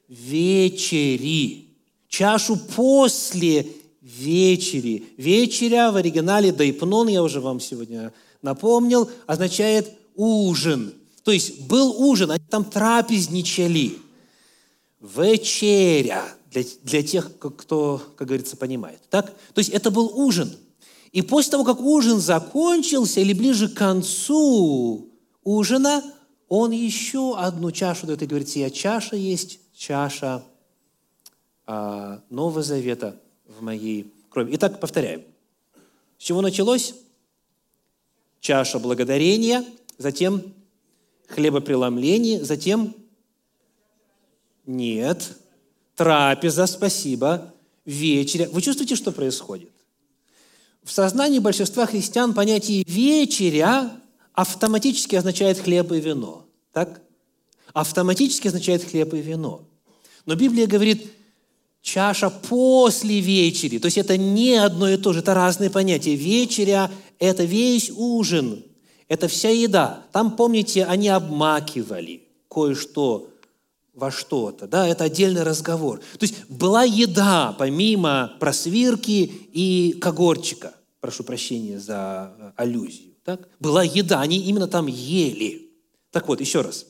вечери 0.07 1.68
чашу 2.09 2.57
после 2.57 3.67
вечери. 4.01 5.03
Вечеря 5.17 5.91
в 5.91 5.95
оригинале 5.95 6.51
«дайпнон», 6.51 7.07
я 7.07 7.23
уже 7.23 7.39
вам 7.39 7.59
сегодня 7.59 8.11
напомнил, 8.41 9.09
означает 9.27 9.93
ужин. 10.15 10.93
То 11.23 11.31
есть 11.31 11.61
был 11.61 11.91
ужин, 12.01 12.31
они 12.31 12.43
там 12.49 12.65
трапезничали. 12.65 13.93
Вечеря 14.99 16.25
для, 16.51 16.63
для 16.83 17.03
тех, 17.03 17.37
кто, 17.37 18.01
как 18.17 18.27
говорится, 18.27 18.57
понимает. 18.57 18.99
Так? 19.09 19.27
То 19.53 19.59
есть 19.59 19.69
это 19.69 19.91
был 19.91 20.11
ужин. 20.19 20.51
И 21.11 21.21
после 21.21 21.51
того, 21.51 21.63
как 21.63 21.79
ужин 21.79 22.19
закончился, 22.19 23.19
или 23.19 23.33
ближе 23.33 23.69
к 23.69 23.75
концу 23.75 25.09
ужина, 25.43 26.03
он 26.47 26.71
еще 26.71 27.37
одну 27.37 27.71
чашу 27.71 28.07
дает 28.07 28.23
и 28.23 28.25
говорит, 28.25 28.49
сия 28.49 28.69
чаша 28.69 29.15
есть 29.15 29.59
чаша 29.75 30.43
Нового 32.29 32.63
Завета 32.63 33.21
в 33.45 33.61
моей 33.61 34.11
крови. 34.31 34.55
Итак, 34.55 34.79
повторяем. 34.79 35.23
С 36.17 36.23
чего 36.23 36.41
началось? 36.41 36.95
Чаша 38.39 38.79
благодарения, 38.79 39.63
затем 39.97 40.41
хлебопреломление, 41.27 42.43
затем 42.43 42.95
нет, 44.65 45.37
трапеза, 45.95 46.65
спасибо, 46.65 47.53
вечеря. 47.85 48.49
Вы 48.51 48.61
чувствуете, 48.61 48.95
что 48.95 49.11
происходит? 49.11 49.71
В 50.83 50.91
сознании 50.91 51.39
большинства 51.39 51.85
христиан 51.85 52.33
понятие 52.33 52.83
«вечеря» 52.87 53.95
автоматически 54.33 55.15
означает 55.15 55.59
хлеб 55.59 55.91
и 55.91 55.99
вино. 55.99 56.45
Так? 56.71 57.01
Автоматически 57.73 58.47
означает 58.47 58.83
хлеб 58.83 59.13
и 59.13 59.21
вино. 59.21 59.65
Но 60.25 60.35
Библия 60.35 60.65
говорит, 60.65 61.11
чаша 61.81 62.29
после 62.29 63.19
вечери. 63.19 63.79
То 63.79 63.85
есть 63.85 63.97
это 63.97 64.17
не 64.17 64.55
одно 64.55 64.89
и 64.89 64.97
то 64.97 65.13
же, 65.13 65.19
это 65.19 65.33
разные 65.33 65.69
понятия. 65.69 66.15
Вечеря– 66.15 66.91
это 67.19 67.43
весь 67.43 67.91
ужин, 67.91 68.63
это 69.07 69.27
вся 69.27 69.49
еда. 69.49 70.05
Там, 70.11 70.35
помните, 70.35 70.85
они 70.85 71.09
обмакивали 71.09 72.27
кое-что 72.49 73.29
во 73.93 74.11
что-то. 74.11 74.67
Да, 74.67 74.87
это 74.87 75.05
отдельный 75.05 75.43
разговор. 75.43 75.99
То 75.99 76.23
есть 76.25 76.45
была 76.47 76.83
еда, 76.83 77.55
помимо 77.57 78.33
просвирки 78.39 79.31
и 79.51 79.97
когорчика. 79.99 80.75
Прошу 81.01 81.23
прощения 81.23 81.79
за 81.79 82.33
э, 82.37 82.51
аллюзию. 82.57 83.13
Так? 83.23 83.47
Была 83.59 83.83
еда, 83.83 84.21
они 84.21 84.37
именно 84.37 84.67
там 84.67 84.87
ели. 84.87 85.69
Так 86.11 86.27
вот, 86.27 86.41
еще 86.41 86.61
раз. 86.61 86.85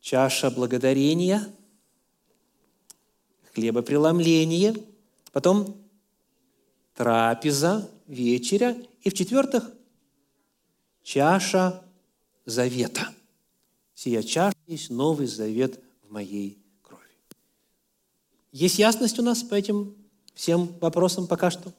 Чаша 0.00 0.50
благодарения– 0.50 1.46
хлебопреломление, 3.54 4.74
потом 5.32 5.76
трапеза, 6.94 7.88
вечеря, 8.06 8.76
и 9.02 9.10
в-четвертых, 9.10 9.70
чаша 11.02 11.82
завета. 12.44 13.08
Сия 13.94 14.22
чаша 14.22 14.56
есть 14.66 14.90
новый 14.90 15.26
завет 15.26 15.80
в 16.02 16.12
моей 16.12 16.58
крови. 16.82 17.02
Есть 18.52 18.78
ясность 18.78 19.18
у 19.18 19.22
нас 19.22 19.42
по 19.42 19.54
этим 19.54 19.94
всем 20.34 20.68
вопросам 20.80 21.26
пока 21.26 21.50
что? 21.50 21.72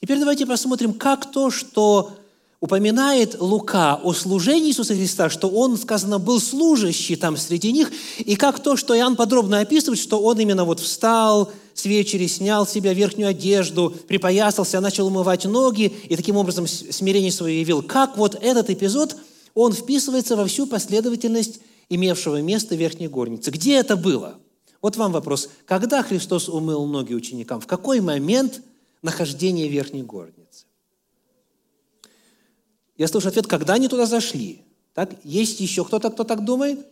Теперь 0.00 0.18
давайте 0.18 0.46
посмотрим, 0.46 0.94
как 0.94 1.30
то, 1.30 1.50
что 1.50 2.18
упоминает 2.64 3.38
Лука 3.42 4.00
о 4.02 4.14
служении 4.14 4.70
Иисуса 4.70 4.94
Христа, 4.94 5.28
что 5.28 5.48
он, 5.48 5.76
сказано, 5.76 6.18
был 6.18 6.40
служащий 6.40 7.14
там 7.14 7.36
среди 7.36 7.72
них, 7.72 7.92
и 8.18 8.36
как 8.36 8.58
то, 8.58 8.78
что 8.78 8.96
Иоанн 8.96 9.16
подробно 9.16 9.60
описывает, 9.60 10.00
что 10.00 10.18
он 10.18 10.40
именно 10.40 10.64
вот 10.64 10.80
встал, 10.80 11.52
с 11.74 11.84
вечери, 11.84 12.26
снял 12.26 12.66
с 12.66 12.70
себя 12.70 12.94
верхнюю 12.94 13.28
одежду, 13.28 13.94
припоясался, 14.08 14.80
начал 14.80 15.08
умывать 15.08 15.44
ноги 15.44 15.92
и 16.08 16.16
таким 16.16 16.38
образом 16.38 16.66
смирение 16.66 17.30
свое 17.32 17.60
явил. 17.60 17.82
Как 17.82 18.16
вот 18.16 18.38
этот 18.40 18.70
эпизод, 18.70 19.14
он 19.52 19.74
вписывается 19.74 20.34
во 20.34 20.46
всю 20.46 20.66
последовательность 20.66 21.60
имевшего 21.90 22.40
место 22.40 22.76
верхней 22.76 23.08
горницы. 23.08 23.50
Где 23.50 23.74
это 23.74 23.94
было? 23.94 24.36
Вот 24.80 24.96
вам 24.96 25.12
вопрос. 25.12 25.50
Когда 25.66 26.02
Христос 26.02 26.48
умыл 26.48 26.86
ноги 26.86 27.12
ученикам? 27.12 27.60
В 27.60 27.66
какой 27.66 28.00
момент 28.00 28.62
нахождения 29.02 29.68
верхней 29.68 30.02
горницы? 30.02 30.43
Я 32.96 33.08
слышу 33.08 33.28
ответ, 33.28 33.46
когда 33.46 33.74
они 33.74 33.88
туда 33.88 34.06
зашли. 34.06 34.62
Так? 34.94 35.10
Есть 35.24 35.60
еще 35.60 35.84
кто-то, 35.84 36.10
кто 36.10 36.24
так 36.24 36.44
думает? 36.44 36.86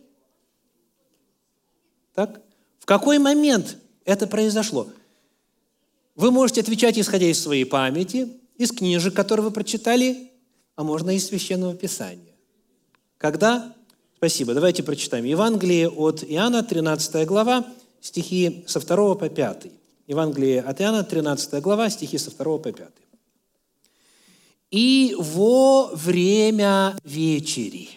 Так? 2.13 2.41
В 2.79 2.85
какой 2.85 3.19
момент 3.19 3.77
это 4.03 4.27
произошло? 4.27 4.87
Вы 6.15 6.31
можете 6.31 6.61
отвечать, 6.61 6.99
исходя 6.99 7.27
из 7.27 7.41
своей 7.41 7.65
памяти, 7.65 8.29
из 8.57 8.71
книжек, 8.71 9.13
которые 9.13 9.45
вы 9.45 9.51
прочитали, 9.51 10.31
а 10.75 10.83
можно 10.83 11.15
из 11.15 11.27
Священного 11.27 11.75
Писания. 11.75 12.33
Когда? 13.17 13.73
Спасибо. 14.17 14.53
Давайте 14.53 14.83
прочитаем. 14.83 15.25
Евангелие 15.25 15.89
от 15.89 16.23
Иоанна, 16.23 16.63
13 16.63 17.25
глава, 17.25 17.65
стихи 18.01 18.63
со 18.67 18.79
2 18.79 19.15
по 19.15 19.29
5. 19.29 19.67
Евангелие 20.07 20.61
от 20.61 20.81
Иоанна, 20.81 21.03
13 21.03 21.61
глава, 21.61 21.89
стихи 21.89 22.17
со 22.17 22.31
2 22.31 22.57
по 22.57 22.71
5. 22.71 23.02
«И 24.73 25.15
во 25.19 25.91
время 25.93 26.97
вечери, 27.03 27.89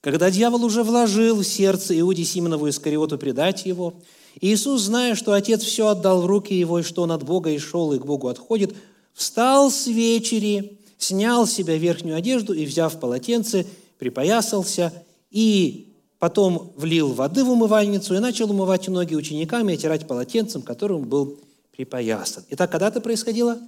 когда 0.00 0.30
дьявол 0.30 0.64
уже 0.64 0.82
вложил 0.82 1.36
в 1.36 1.44
сердце 1.44 2.00
Иуде 2.00 2.24
Симонову 2.24 2.70
Искариоту 2.70 3.18
предать 3.18 3.66
его, 3.66 3.92
Иисус, 4.40 4.80
зная, 4.80 5.14
что 5.14 5.34
Отец 5.34 5.62
все 5.62 5.88
отдал 5.88 6.22
в 6.22 6.26
руки 6.26 6.54
его, 6.54 6.78
и 6.78 6.82
что 6.82 7.02
он 7.02 7.12
от 7.12 7.24
Бога 7.24 7.50
и 7.50 7.58
шел, 7.58 7.92
и 7.92 7.98
к 7.98 8.06
Богу 8.06 8.28
отходит, 8.28 8.74
встал 9.12 9.70
с 9.70 9.86
вечери, 9.86 10.78
снял 10.96 11.46
с 11.46 11.52
себя 11.52 11.76
верхнюю 11.76 12.16
одежду 12.16 12.54
и, 12.54 12.64
взяв 12.64 12.98
полотенце, 12.98 13.66
припоясался 13.98 14.94
и 15.30 15.92
потом 16.18 16.72
влил 16.74 17.12
воды 17.12 17.44
в 17.44 17.50
умывальницу 17.50 18.14
и 18.14 18.18
начал 18.18 18.50
умывать 18.50 18.88
ноги 18.88 19.14
ученикам 19.14 19.68
и 19.68 19.74
отирать 19.74 20.08
полотенцем, 20.08 20.62
которым 20.62 21.02
был 21.02 21.38
припоясан. 21.76 22.44
Итак, 22.48 22.70
когда 22.70 22.88
это 22.88 23.02
происходило? 23.02 23.58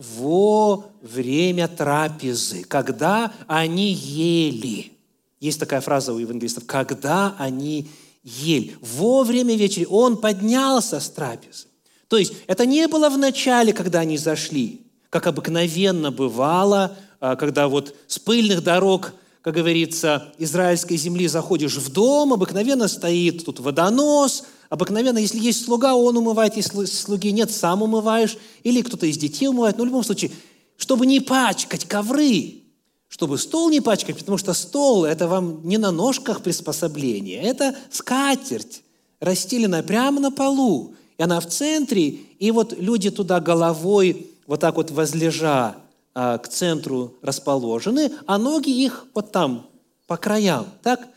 Во 0.00 0.90
время 1.02 1.68
трапезы, 1.68 2.64
когда 2.64 3.32
они 3.46 3.92
ели. 3.92 4.92
Есть 5.40 5.60
такая 5.60 5.82
фраза 5.82 6.14
у 6.14 6.18
евангелистов, 6.18 6.64
когда 6.64 7.34
они 7.38 7.90
ели. 8.22 8.76
Во 8.80 9.24
время 9.24 9.56
вечери 9.56 9.86
он 9.88 10.16
поднялся 10.16 11.00
с 11.00 11.10
трапезы. 11.10 11.66
То 12.08 12.16
есть 12.16 12.32
это 12.46 12.64
не 12.64 12.88
было 12.88 13.10
в 13.10 13.18
начале, 13.18 13.74
когда 13.74 14.00
они 14.00 14.16
зашли, 14.16 14.80
как 15.10 15.26
обыкновенно 15.26 16.10
бывало, 16.10 16.96
а, 17.20 17.36
когда 17.36 17.68
вот 17.68 17.94
с 18.06 18.18
пыльных 18.18 18.64
дорог 18.64 19.12
как 19.42 19.54
говорится, 19.54 20.32
израильской 20.38 20.96
земли 20.96 21.26
заходишь 21.26 21.76
в 21.76 21.90
дом, 21.90 22.32
обыкновенно 22.32 22.88
стоит 22.88 23.44
тут 23.44 23.60
водонос, 23.60 24.44
обыкновенно, 24.68 25.18
если 25.18 25.38
есть 25.38 25.64
слуга, 25.64 25.94
он 25.94 26.16
умывает, 26.16 26.56
если 26.56 26.84
слуги 26.84 27.32
нет, 27.32 27.50
сам 27.50 27.82
умываешь, 27.82 28.36
или 28.64 28.82
кто-то 28.82 29.06
из 29.06 29.16
детей 29.16 29.48
умывает. 29.48 29.78
Но 29.78 29.84
в 29.84 29.86
любом 29.86 30.04
случае, 30.04 30.30
чтобы 30.76 31.06
не 31.06 31.20
пачкать 31.20 31.86
ковры, 31.86 32.64
чтобы 33.08 33.38
стол 33.38 33.70
не 33.70 33.80
пачкать, 33.80 34.18
потому 34.18 34.36
что 34.36 34.52
стол– 34.52 35.04
это 35.06 35.26
вам 35.26 35.66
не 35.66 35.78
на 35.78 35.90
ножках 35.90 36.42
приспособление, 36.42 37.42
это 37.42 37.74
скатерть, 37.90 38.82
расстеленная 39.20 39.82
прямо 39.82 40.20
на 40.20 40.30
полу, 40.30 40.94
и 41.16 41.22
она 41.22 41.40
в 41.40 41.46
центре, 41.46 42.08
и 42.38 42.50
вот 42.50 42.78
люди 42.78 43.10
туда 43.10 43.40
головой, 43.40 44.30
вот 44.46 44.60
так 44.60 44.76
вот 44.76 44.90
возлежа, 44.90 45.76
а, 46.14 46.38
к 46.38 46.48
центру 46.48 47.18
расположены, 47.22 48.12
а 48.26 48.38
ноги 48.38 48.70
их 48.70 49.06
вот 49.14 49.32
там, 49.32 49.70
по 50.06 50.16
краям. 50.16 50.66
Так? 50.82 51.08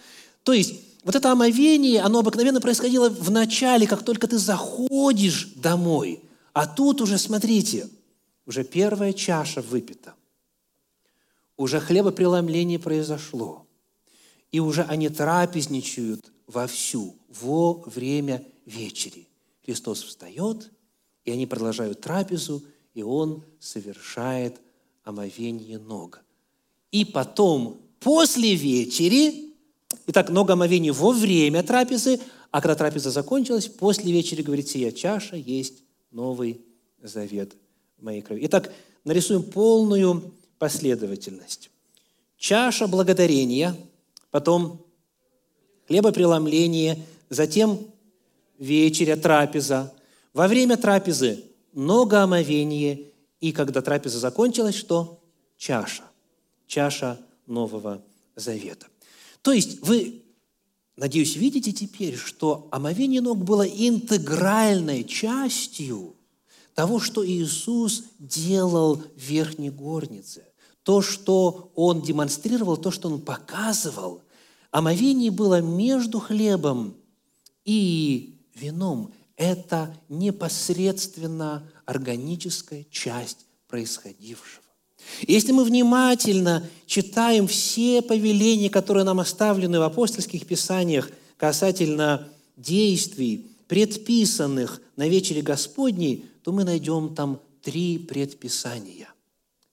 То 0.44 0.54
есть 0.54 0.76
вот 1.04 1.16
это 1.16 1.32
омовение, 1.32 2.02
оно 2.02 2.20
обыкновенно 2.20 2.62
происходило 2.62 3.10
в 3.10 3.32
начале, 3.32 3.88
как 3.88 4.04
только 4.04 4.28
ты 4.28 4.38
заходишь 4.38 5.54
домой. 5.56 6.24
А 6.54 6.68
тут 6.68 7.02
уже, 7.02 7.18
смотрите, 7.18 7.90
уже 8.46 8.64
первая 8.64 9.14
чаша 9.14 9.62
выпита. 9.62 10.14
Уже 11.58 11.80
хлебопреломление 11.80 12.80
произошло. 12.80 13.66
И 14.52 14.60
уже 14.60 14.84
они 14.84 15.10
трапезничают 15.10 16.32
вовсю, 16.48 17.16
во 17.28 17.74
время 17.86 18.46
вечери. 18.66 19.28
Христос 19.66 20.04
встает, 20.04 20.72
и 21.26 21.32
они 21.32 21.48
продолжают 21.48 22.02
трапезу, 22.02 22.64
и 22.94 23.02
Он 23.02 23.44
совершает 23.60 24.60
омовение 25.04 25.78
ног. 25.80 26.22
И 26.92 27.06
потом, 27.06 27.82
после 28.00 28.56
вечери, 28.56 29.54
итак, 30.08 30.30
ног 30.30 30.50
омовения 30.50 30.94
во 30.94 31.12
время 31.12 31.64
трапезы, 31.64 32.20
а 32.52 32.62
когда 32.62 32.76
трапеза 32.76 33.12
закончилась, 33.12 33.68
после 33.68 34.12
вечери, 34.12 34.42
говорит, 34.42 34.70
сия 34.70 34.92
чаша 34.92 35.36
есть 35.36 35.84
новый 36.12 36.62
завет 37.02 37.56
моей 38.00 38.22
крови. 38.22 38.42
Итак, 38.46 38.72
нарисуем 39.04 39.44
полную 39.44 40.34
последовательность. 40.60 41.70
Чаша 42.38 42.88
благодарения, 42.88 43.76
потом 44.30 44.86
хлебопреломление, 45.88 47.00
затем 47.30 47.80
вечеря, 48.60 49.16
трапеза. 49.18 49.94
Во 50.34 50.48
время 50.48 50.78
трапезы 50.78 51.44
многоомовение 51.74 53.13
и 53.44 53.52
когда 53.52 53.82
трапеза 53.82 54.20
закончилась, 54.20 54.76
что? 54.76 55.22
Чаша. 55.58 56.04
Чаша 56.66 57.20
Нового 57.46 58.02
Завета. 58.38 58.88
То 59.42 59.52
есть 59.52 59.82
вы, 59.82 60.24
надеюсь, 60.96 61.36
видите 61.36 61.74
теперь, 61.74 62.16
что 62.16 62.70
омовение 62.72 63.20
ног 63.20 63.40
было 63.40 63.64
интегральной 63.64 65.04
частью 65.04 66.16
того, 66.74 67.02
что 67.02 67.28
Иисус 67.28 68.06
делал 68.18 68.96
в 68.96 69.18
верхней 69.18 69.72
горнице. 69.72 70.46
То, 70.84 71.02
что 71.02 71.70
Он 71.76 72.02
демонстрировал, 72.02 72.78
то, 72.78 72.92
что 72.92 73.10
Он 73.10 73.20
показывал. 73.20 74.22
Омовение 74.72 75.32
было 75.32 75.60
между 75.60 76.22
хлебом 76.22 76.96
и 77.66 78.40
вином. 78.56 79.12
Это 79.36 79.94
непосредственно 80.08 81.70
органическая 81.86 82.86
часть 82.90 83.46
происходившего. 83.68 84.64
Если 85.28 85.52
мы 85.52 85.64
внимательно 85.64 86.68
читаем 86.86 87.48
все 87.48 88.02
повеления, 88.02 88.70
которые 88.70 89.04
нам 89.04 89.20
оставлены 89.20 89.80
в 89.80 89.84
апостольских 89.84 90.46
писаниях 90.46 91.12
касательно 91.38 92.30
действий, 92.56 93.48
предписанных 93.68 94.82
на 94.96 95.08
вечере 95.08 95.42
Господней, 95.42 96.26
то 96.44 96.52
мы 96.52 96.64
найдем 96.64 97.16
там 97.16 97.42
три 97.62 97.98
предписания. 97.98 99.10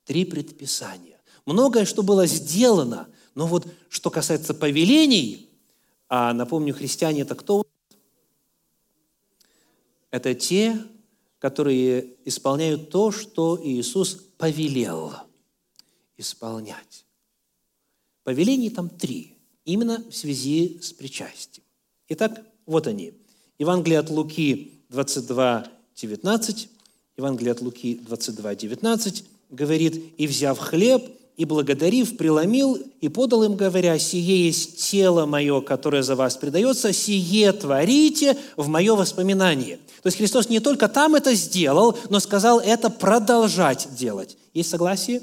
Три 0.05 0.25
предписания. 0.25 1.19
Многое, 1.47 1.85
что 1.85 2.03
было 2.03 2.27
сделано, 2.27 3.09
но 3.35 3.47
вот 3.47 3.67
что 3.89 4.11
касается 4.11 4.55
повелений, 4.55 5.49
а 6.09 6.33
напомню, 6.33 6.75
христиане– 6.75 7.21
это 7.23 7.35
кто? 7.35 7.65
Это 10.11 10.35
те, 10.35 10.77
которые 11.41 12.17
исполняют 12.27 12.91
то, 12.91 13.11
что 13.11 13.59
Иисус 13.61 14.15
повелел 14.37 15.13
исполнять. 16.17 17.07
Повелений 18.23 18.71
там 18.71 18.91
три, 18.91 19.39
именно 19.65 20.05
в 20.09 20.15
связи 20.15 20.79
с 20.83 20.93
причастием. 20.93 21.65
Итак, 22.09 22.45
вот 22.67 22.87
они. 22.87 23.15
Евангелие 23.59 23.99
от 23.99 24.11
Луки 24.11 24.85
22, 24.91 25.67
19. 25.97 26.69
Евангелие 27.17 27.53
от 27.53 27.63
Луки 27.63 27.95
22, 27.95 28.55
19 28.55 29.25
говорит, 29.49 30.15
«И 30.19 30.27
взяв 30.27 30.59
хлеб, 30.59 31.03
и, 31.41 31.47
благодарив, 31.47 32.19
преломил 32.19 32.79
и 33.01 33.09
подал 33.09 33.45
им, 33.45 33.57
говоря, 33.57 33.99
«Сие 33.99 34.45
есть 34.45 34.77
тело 34.91 35.25
мое, 35.25 35.63
которое 35.63 36.03
за 36.03 36.15
вас 36.15 36.37
предается, 36.37 36.93
сие 36.93 37.51
творите 37.53 38.37
в 38.59 38.69
мое 38.69 38.95
воспоминание». 38.95 39.79
То 40.03 40.09
есть 40.09 40.19
Христос 40.19 40.51
не 40.51 40.61
только 40.61 40.87
там 40.87 41.15
это 41.15 41.35
сделал, 41.35 41.97
но 42.11 42.21
сказал 42.21 42.61
это 42.61 42.91
продолжать 42.91 43.89
делать. 43.97 44.37
Есть 44.53 44.69
согласие? 44.69 45.23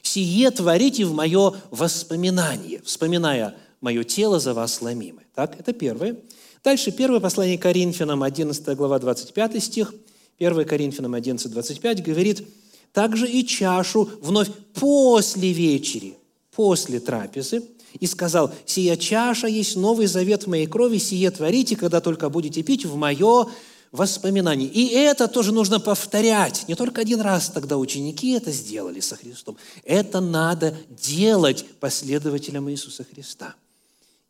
«Сие 0.00 0.50
творите 0.52 1.04
в 1.04 1.12
мое 1.12 1.52
воспоминание», 1.70 2.80
вспоминая 2.82 3.54
мое 3.82 4.04
тело 4.04 4.40
за 4.40 4.54
вас 4.54 4.80
ломимое. 4.80 5.26
Так, 5.34 5.60
это 5.60 5.74
первое. 5.74 6.16
Дальше 6.64 6.92
первое 6.92 7.20
послание 7.20 7.58
Коринфянам, 7.58 8.22
11 8.22 8.74
глава, 8.74 8.98
25 8.98 9.62
стих. 9.62 9.92
1 10.38 10.64
Коринфянам 10.64 11.12
11, 11.12 11.52
25 11.52 12.02
говорит– 12.02 12.42
также 12.92 13.28
и 13.28 13.44
чашу 13.46 14.10
вновь 14.20 14.48
после 14.74 15.52
вечери, 15.52 16.16
после 16.54 17.00
трапезы, 17.00 17.62
и 17.98 18.06
сказал, 18.06 18.52
«Сия 18.66 18.96
чаша 18.96 19.46
есть 19.46 19.76
новый 19.76 20.06
завет 20.06 20.44
в 20.44 20.46
моей 20.46 20.66
крови, 20.66 20.98
сие 20.98 21.30
творите, 21.30 21.76
когда 21.76 22.00
только 22.00 22.28
будете 22.28 22.62
пить 22.62 22.84
в 22.84 22.94
мое 22.94 23.48
воспоминаний. 23.92 24.66
И 24.66 24.88
это 24.88 25.26
тоже 25.28 25.52
нужно 25.52 25.80
повторять. 25.80 26.66
Не 26.68 26.74
только 26.74 27.00
один 27.00 27.20
раз 27.20 27.50
тогда 27.50 27.76
ученики 27.76 28.32
это 28.32 28.52
сделали 28.52 29.00
со 29.00 29.16
Христом. 29.16 29.56
Это 29.84 30.20
надо 30.20 30.76
делать 30.88 31.64
последователям 31.80 32.70
Иисуса 32.70 33.04
Христа. 33.04 33.54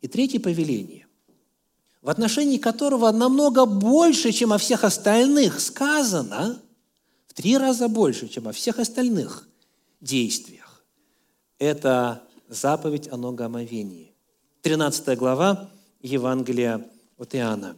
И 0.01 0.07
третье 0.07 0.39
повеление, 0.39 1.05
в 2.01 2.09
отношении 2.09 2.57
которого 2.57 3.11
намного 3.11 3.65
больше, 3.65 4.31
чем 4.31 4.51
о 4.51 4.57
всех 4.57 4.83
остальных 4.83 5.59
сказано, 5.59 6.59
в 7.31 7.33
три 7.33 7.57
раза 7.57 7.87
больше, 7.87 8.27
чем 8.27 8.49
о 8.49 8.51
всех 8.51 8.77
остальных 8.77 9.47
действиях. 10.01 10.83
Это 11.59 12.23
заповедь 12.49 13.07
о 13.09 13.15
ногомовении. 13.15 14.11
13 14.63 15.17
глава 15.17 15.69
Евангелия 16.01 16.85
от 17.17 17.33
Иоанна. 17.33 17.77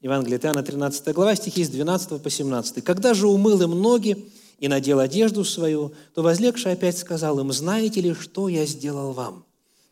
Евангелие 0.00 0.38
от 0.38 0.46
Иоанна, 0.46 0.62
13 0.62 1.14
глава, 1.14 1.36
стихи 1.36 1.64
с 1.64 1.68
12 1.68 2.22
по 2.22 2.30
17. 2.30 2.82
«Когда 2.82 3.12
же 3.12 3.28
умыл 3.28 3.60
им 3.60 3.72
ноги 3.72 4.26
и 4.58 4.68
надел 4.68 5.00
одежду 5.00 5.44
свою, 5.44 5.92
то 6.14 6.22
возлегший 6.22 6.72
опять 6.72 6.96
сказал 6.96 7.38
им, 7.40 7.52
«Знаете 7.52 8.00
ли, 8.00 8.14
что 8.14 8.48
я 8.48 8.64
сделал 8.64 9.12
вам? 9.12 9.44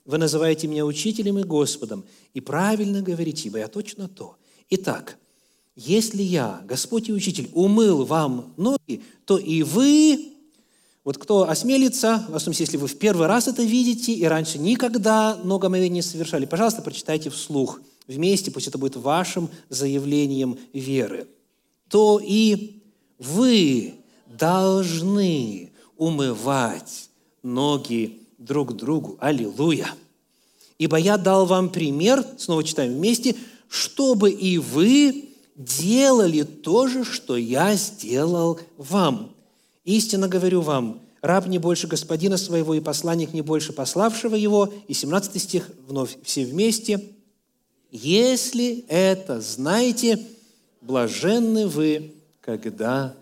Вы 0.07 0.17
называете 0.17 0.69
меня 0.69 0.87
учителем 0.87 1.39
и 1.39 1.43
Господом, 1.43 2.07
и 2.33 2.41
правильно 2.41 3.03
говорите, 3.03 3.49
ибо 3.49 3.59
я 3.59 3.69
точно 3.69 4.09
то. 4.09 4.37
Итак, 4.71 5.19
если 5.75 6.23
я, 6.23 6.63
Господь 6.65 7.09
и 7.09 7.13
Учитель, 7.13 7.51
умыл 7.55 8.05
вам 8.05 8.53
ноги, 8.57 9.03
то 9.25 9.39
и 9.39 9.63
вы 9.63 10.33
вот 11.05 11.19
кто 11.19 11.49
осмелится, 11.49 12.25
в 12.29 12.37
основном, 12.37 12.61
если 12.61 12.77
вы 12.77 12.87
в 12.87 12.97
первый 12.97 13.27
раз 13.27 13.49
это 13.49 13.63
видите 13.65 14.13
и 14.13 14.25
раньше 14.25 14.59
никогда 14.59 15.37
ногомовение 15.43 15.97
не 15.97 16.03
совершали, 16.03 16.47
пожалуйста, 16.47 16.81
прочитайте 16.81 17.29
вслух 17.29 17.81
вместе, 18.07 18.53
пусть 18.53 18.69
это 18.69 18.79
будет 18.79 18.95
вашим 18.97 19.51
заявлением 19.69 20.59
веры. 20.73 21.27
То 21.89 22.21
и 22.23 22.83
вы 23.19 23.95
должны 24.27 25.73
умывать 25.97 27.09
ноги 27.43 28.21
друг 28.39 28.77
другу. 28.77 29.17
Аллилуйя! 29.21 29.93
Ибо 30.79 30.99
я 30.99 31.17
дал 31.17 31.47
вам 31.47 31.71
пример, 31.71 32.25
снова 32.39 32.63
читаем 32.63 32.95
вместе, 32.95 33.35
чтобы 33.69 34.31
и 34.31 34.59
вы 34.59 35.32
делали 35.57 36.43
то 36.43 36.87
же, 36.87 37.05
что 37.05 37.37
я 37.37 37.75
сделал 37.75 38.61
вам. 38.77 39.35
Истинно 39.85 40.29
говорю 40.29 40.61
вам, 40.61 41.01
раб 41.21 41.47
не 41.47 41.59
больше 41.59 41.87
господина 41.87 42.37
своего, 42.37 42.75
и 42.75 42.81
посланник 42.81 43.33
не 43.33 43.43
больше 43.43 43.73
пославшего 43.73 44.35
его. 44.35 44.73
И 44.89 44.95
17 44.95 45.43
стих, 45.43 45.71
вновь 45.87 46.17
все 46.23 46.45
вместе. 46.45 47.03
Если 47.91 48.85
это 48.89 49.41
знаете, 49.41 50.19
блаженны 50.81 51.67
вы, 51.67 52.13
когда 52.41 53.15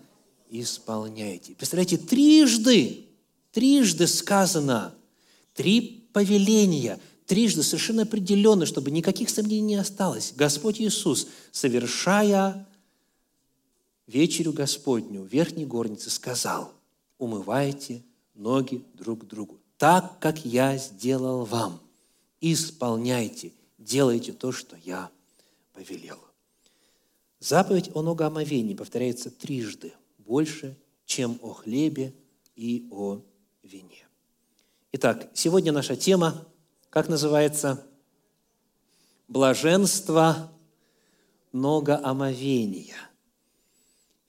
исполняете. 0.49 1.53
Представляете, 1.55 1.97
трижды, 1.97 3.05
трижды 3.51 4.07
сказано, 4.07 4.93
три 5.53 6.07
повеления, 6.13 6.99
трижды 7.31 7.63
совершенно 7.63 8.01
определенно, 8.01 8.65
чтобы 8.65 8.91
никаких 8.91 9.29
сомнений 9.29 9.61
не 9.61 9.75
осталось. 9.75 10.33
Господь 10.35 10.81
Иисус, 10.81 11.29
совершая 11.53 12.67
вечерю 14.05 14.51
Господню 14.51 15.21
в 15.21 15.27
верхней 15.27 15.65
горнице 15.65 16.09
сказал, 16.09 16.73
умывайте 17.17 18.03
ноги 18.35 18.83
друг 18.95 19.25
другу, 19.27 19.61
так, 19.77 20.19
как 20.19 20.43
я 20.43 20.75
сделал 20.75 21.45
вам. 21.45 21.79
Исполняйте, 22.41 23.53
делайте 23.77 24.33
то, 24.33 24.51
что 24.51 24.75
я 24.83 25.09
повелел. 25.71 26.19
Заповедь 27.39 27.91
о 27.93 28.01
ногоомовении 28.01 28.73
повторяется 28.73 29.31
трижды, 29.31 29.93
больше, 30.17 30.75
чем 31.05 31.39
о 31.41 31.53
хлебе 31.53 32.13
и 32.57 32.89
о 32.91 33.21
вине. 33.63 34.05
Итак, 34.91 35.31
сегодня 35.33 35.71
наша 35.71 35.95
тема, 35.95 36.45
как 36.91 37.09
называется? 37.09 37.83
Блаженство 39.27 40.51
многоомовения– 41.51 42.95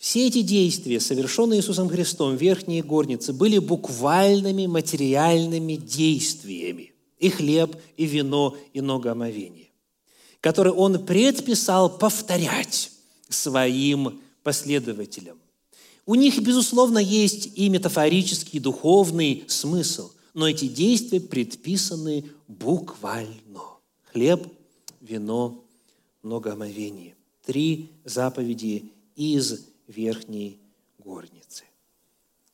все 0.02 0.26
эти 0.26 0.42
действия, 0.42 0.98
совершенные 0.98 1.60
Иисусом 1.60 1.88
Христом 1.88 2.36
в 2.36 2.40
верхней 2.40 2.82
горнице, 2.82 3.32
были 3.32 3.58
буквальными 3.58 4.66
материальными 4.66 5.76
действиями. 5.76 6.92
И 7.20 7.30
хлеб, 7.30 7.76
и 7.96 8.06
вино, 8.06 8.56
и 8.72 8.80
многоомовение, 8.80 9.68
которые 10.40 10.72
Он 10.72 11.06
предписал 11.06 11.88
повторять 11.88 12.90
своим 13.28 14.20
последователям. 14.42 15.38
У 16.04 16.16
них, 16.16 16.36
безусловно, 16.42 16.98
есть 16.98 17.52
и 17.54 17.68
метафорический, 17.68 18.56
и 18.56 18.60
духовный 18.60 19.44
смысл, 19.46 20.10
но 20.34 20.48
эти 20.48 20.68
действия 20.68 21.20
предписаны 21.20 22.30
буквально. 22.48 23.60
Хлеб, 24.12 24.46
вино, 25.00 25.64
многоомовение. 26.22 27.16
Три 27.42 27.90
заповеди 28.04 28.92
из 29.16 29.66
верхней 29.86 30.60
горницы. 30.98 31.64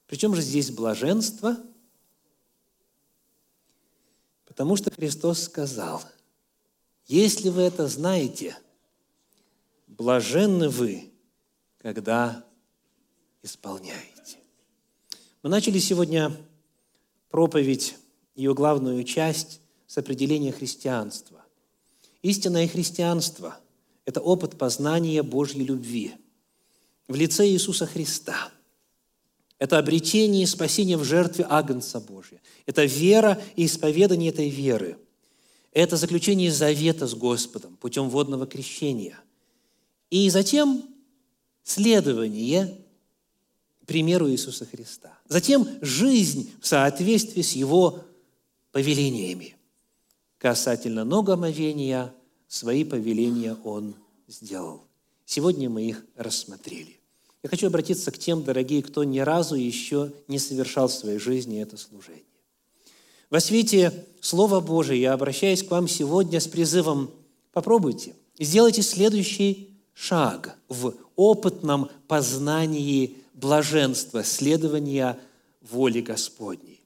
Причем 0.06 0.34
же 0.34 0.42
здесь 0.42 0.70
блаженство? 0.70 1.56
Потому 4.46 4.76
что 4.76 4.90
Христос 4.90 5.42
сказал, 5.44 6.02
если 7.06 7.48
вы 7.48 7.62
это 7.62 7.86
знаете, 7.86 8.56
блаженны 9.86 10.68
вы, 10.68 11.12
когда 11.78 12.44
исполняете. 13.42 14.38
Мы 15.42 15.50
начали 15.50 15.78
сегодня 15.78 16.34
проповедь, 17.30 17.96
ее 18.34 18.54
главную 18.54 19.04
часть 19.04 19.60
с 19.86 19.98
определения 19.98 20.52
христианства. 20.52 21.44
Истинное 22.22 22.68
христианство– 22.68 23.58
это 24.04 24.20
опыт 24.20 24.58
познания 24.58 25.22
Божьей 25.22 25.64
любви– 25.64 26.14
в 27.08 27.14
лице 27.14 27.48
Иисуса 27.48 27.86
Христа. 27.86 28.52
Это 29.58 29.78
обретение 29.78 30.44
и 30.44 30.46
спасение 30.46 30.96
в 30.96 31.04
жертве 31.04 31.44
Агнца 31.48 31.98
Божия. 31.98 32.40
Это 32.66 32.84
вера 32.84 33.42
и 33.56 33.66
исповедание 33.66 34.30
этой 34.30 34.50
веры. 34.50 34.98
Это 35.72 35.96
заключение 35.96 36.52
завета 36.52 37.06
с 37.06 37.14
Господом 37.14 37.76
путем 37.76 38.08
водного 38.08 38.46
крещения. 38.46 39.18
И 40.10 40.30
затем 40.30 40.84
следование 41.64 42.78
примеру 43.89 44.30
Иисуса 44.30 44.66
Христа. 44.66 45.18
Затем 45.28 45.66
жизнь 45.80 46.53
в 46.61 46.66
соответствии 46.66 47.41
с 47.41 47.53
Его 47.53 48.01
повелениями. 48.70 49.57
Касательно 50.36 51.05
ногомовения, 51.05 52.12
свои 52.47 52.84
повеления 52.84 53.57
Он 53.64 53.95
сделал. 54.28 54.84
Сегодня 55.24 55.70
мы 55.70 55.84
их 55.84 56.05
рассмотрели. 56.16 57.01
Я 57.43 57.49
хочу 57.49 57.68
обратиться 57.68 58.11
к 58.11 58.18
тем, 58.18 58.45
дорогие, 58.45 58.82
кто 58.82 59.05
ни 59.05 59.20
разу 59.20 59.55
еще 59.55 60.12
не 60.28 60.39
совершал 60.39 60.89
в 60.89 60.93
своей 60.93 61.18
жизни 61.18 61.62
это 61.62 61.78
служение. 61.78 62.24
Во 63.30 63.41
свете 63.41 64.07
Слова 64.20 64.61
Божия 64.61 64.97
я 64.97 65.14
обращаюсь 65.14 65.62
к 65.62 65.70
вам 65.70 65.89
сегодня 65.89 66.41
с 66.41 66.47
призывом 66.47 67.11
«попробуйте, 67.53 68.14
сделайте 68.39 68.82
следующий 68.82 69.80
шаг 69.95 70.59
в 70.68 70.95
опытном 71.16 71.91
познании 72.07 73.16
блаженства, 73.41 74.24
следования 74.24 75.18
воли 75.61 76.01
Господней. 76.01 76.82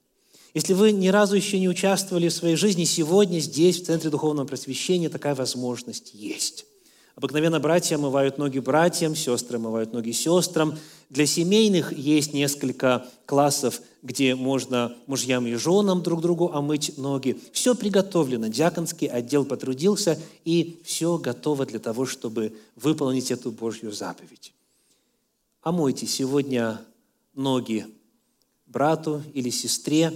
Если 0.54 0.74
вы 0.74 0.92
ни 0.92 1.08
разу 1.08 1.34
еще 1.34 1.58
не 1.58 1.68
участвовали 1.68 2.28
в 2.28 2.34
своей 2.34 2.56
жизни, 2.56 2.84
сегодня 2.84 3.38
здесь, 3.38 3.80
в 3.80 3.86
Центре 3.86 4.10
Духовного 4.10 4.46
Просвещения, 4.46 5.08
такая 5.08 5.34
возможность 5.34 6.12
есть. 6.12 6.66
Обыкновенно 7.14 7.60
братья 7.60 7.96
омывают 7.96 8.38
ноги 8.38 8.58
братьям, 8.58 9.14
сестры 9.14 9.56
омывают 9.56 9.92
ноги 9.92 10.12
сестрам. 10.12 10.78
Для 11.10 11.26
семейных 11.26 11.92
есть 11.96 12.32
несколько 12.32 13.06
классов, 13.26 13.80
где 14.02 14.34
можно 14.34 14.96
мужьям 15.06 15.46
и 15.46 15.54
женам 15.54 16.02
друг 16.02 16.22
другу 16.22 16.50
омыть 16.52 16.96
ноги. 16.96 17.38
Все 17.52 17.74
приготовлено, 17.74 18.48
диаконский 18.48 19.06
отдел 19.06 19.44
потрудился, 19.44 20.18
и 20.44 20.80
все 20.84 21.18
готово 21.18 21.66
для 21.66 21.78
того, 21.78 22.06
чтобы 22.06 22.54
выполнить 22.76 23.30
эту 23.30 23.50
Божью 23.50 23.92
заповедь. 23.92 24.52
Омойте 25.62 26.06
сегодня 26.06 26.80
ноги 27.34 27.86
брату 28.66 29.22
или 29.32 29.50
сестре, 29.50 30.12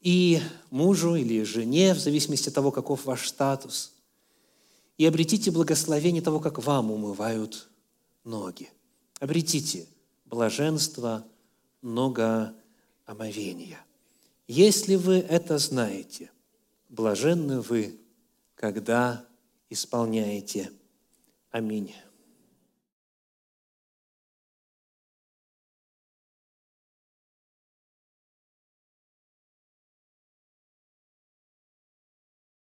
и 0.00 0.40
мужу 0.70 1.14
или 1.14 1.42
жене, 1.42 1.94
в 1.94 1.98
зависимости 1.98 2.48
от 2.48 2.54
того, 2.54 2.70
каков 2.70 3.06
ваш 3.06 3.28
статус– 3.28 3.92
и 5.02 5.06
обретите 5.06 5.50
благословение 5.50 6.22
того, 6.22 6.38
как 6.38 6.58
вам 6.58 6.92
умывают 6.92 7.68
ноги. 8.24 8.70
Обретите 9.18 9.86
блаженство 10.26 11.26
многоомовения. 11.80 13.80
Если 14.46 14.96
вы 14.96 15.16
это 15.16 15.58
знаете, 15.58 16.30
блаженны 16.88 17.60
вы, 17.60 17.98
когда 18.54 19.26
исполняете. 19.70 20.70
Аминь. 21.50 21.92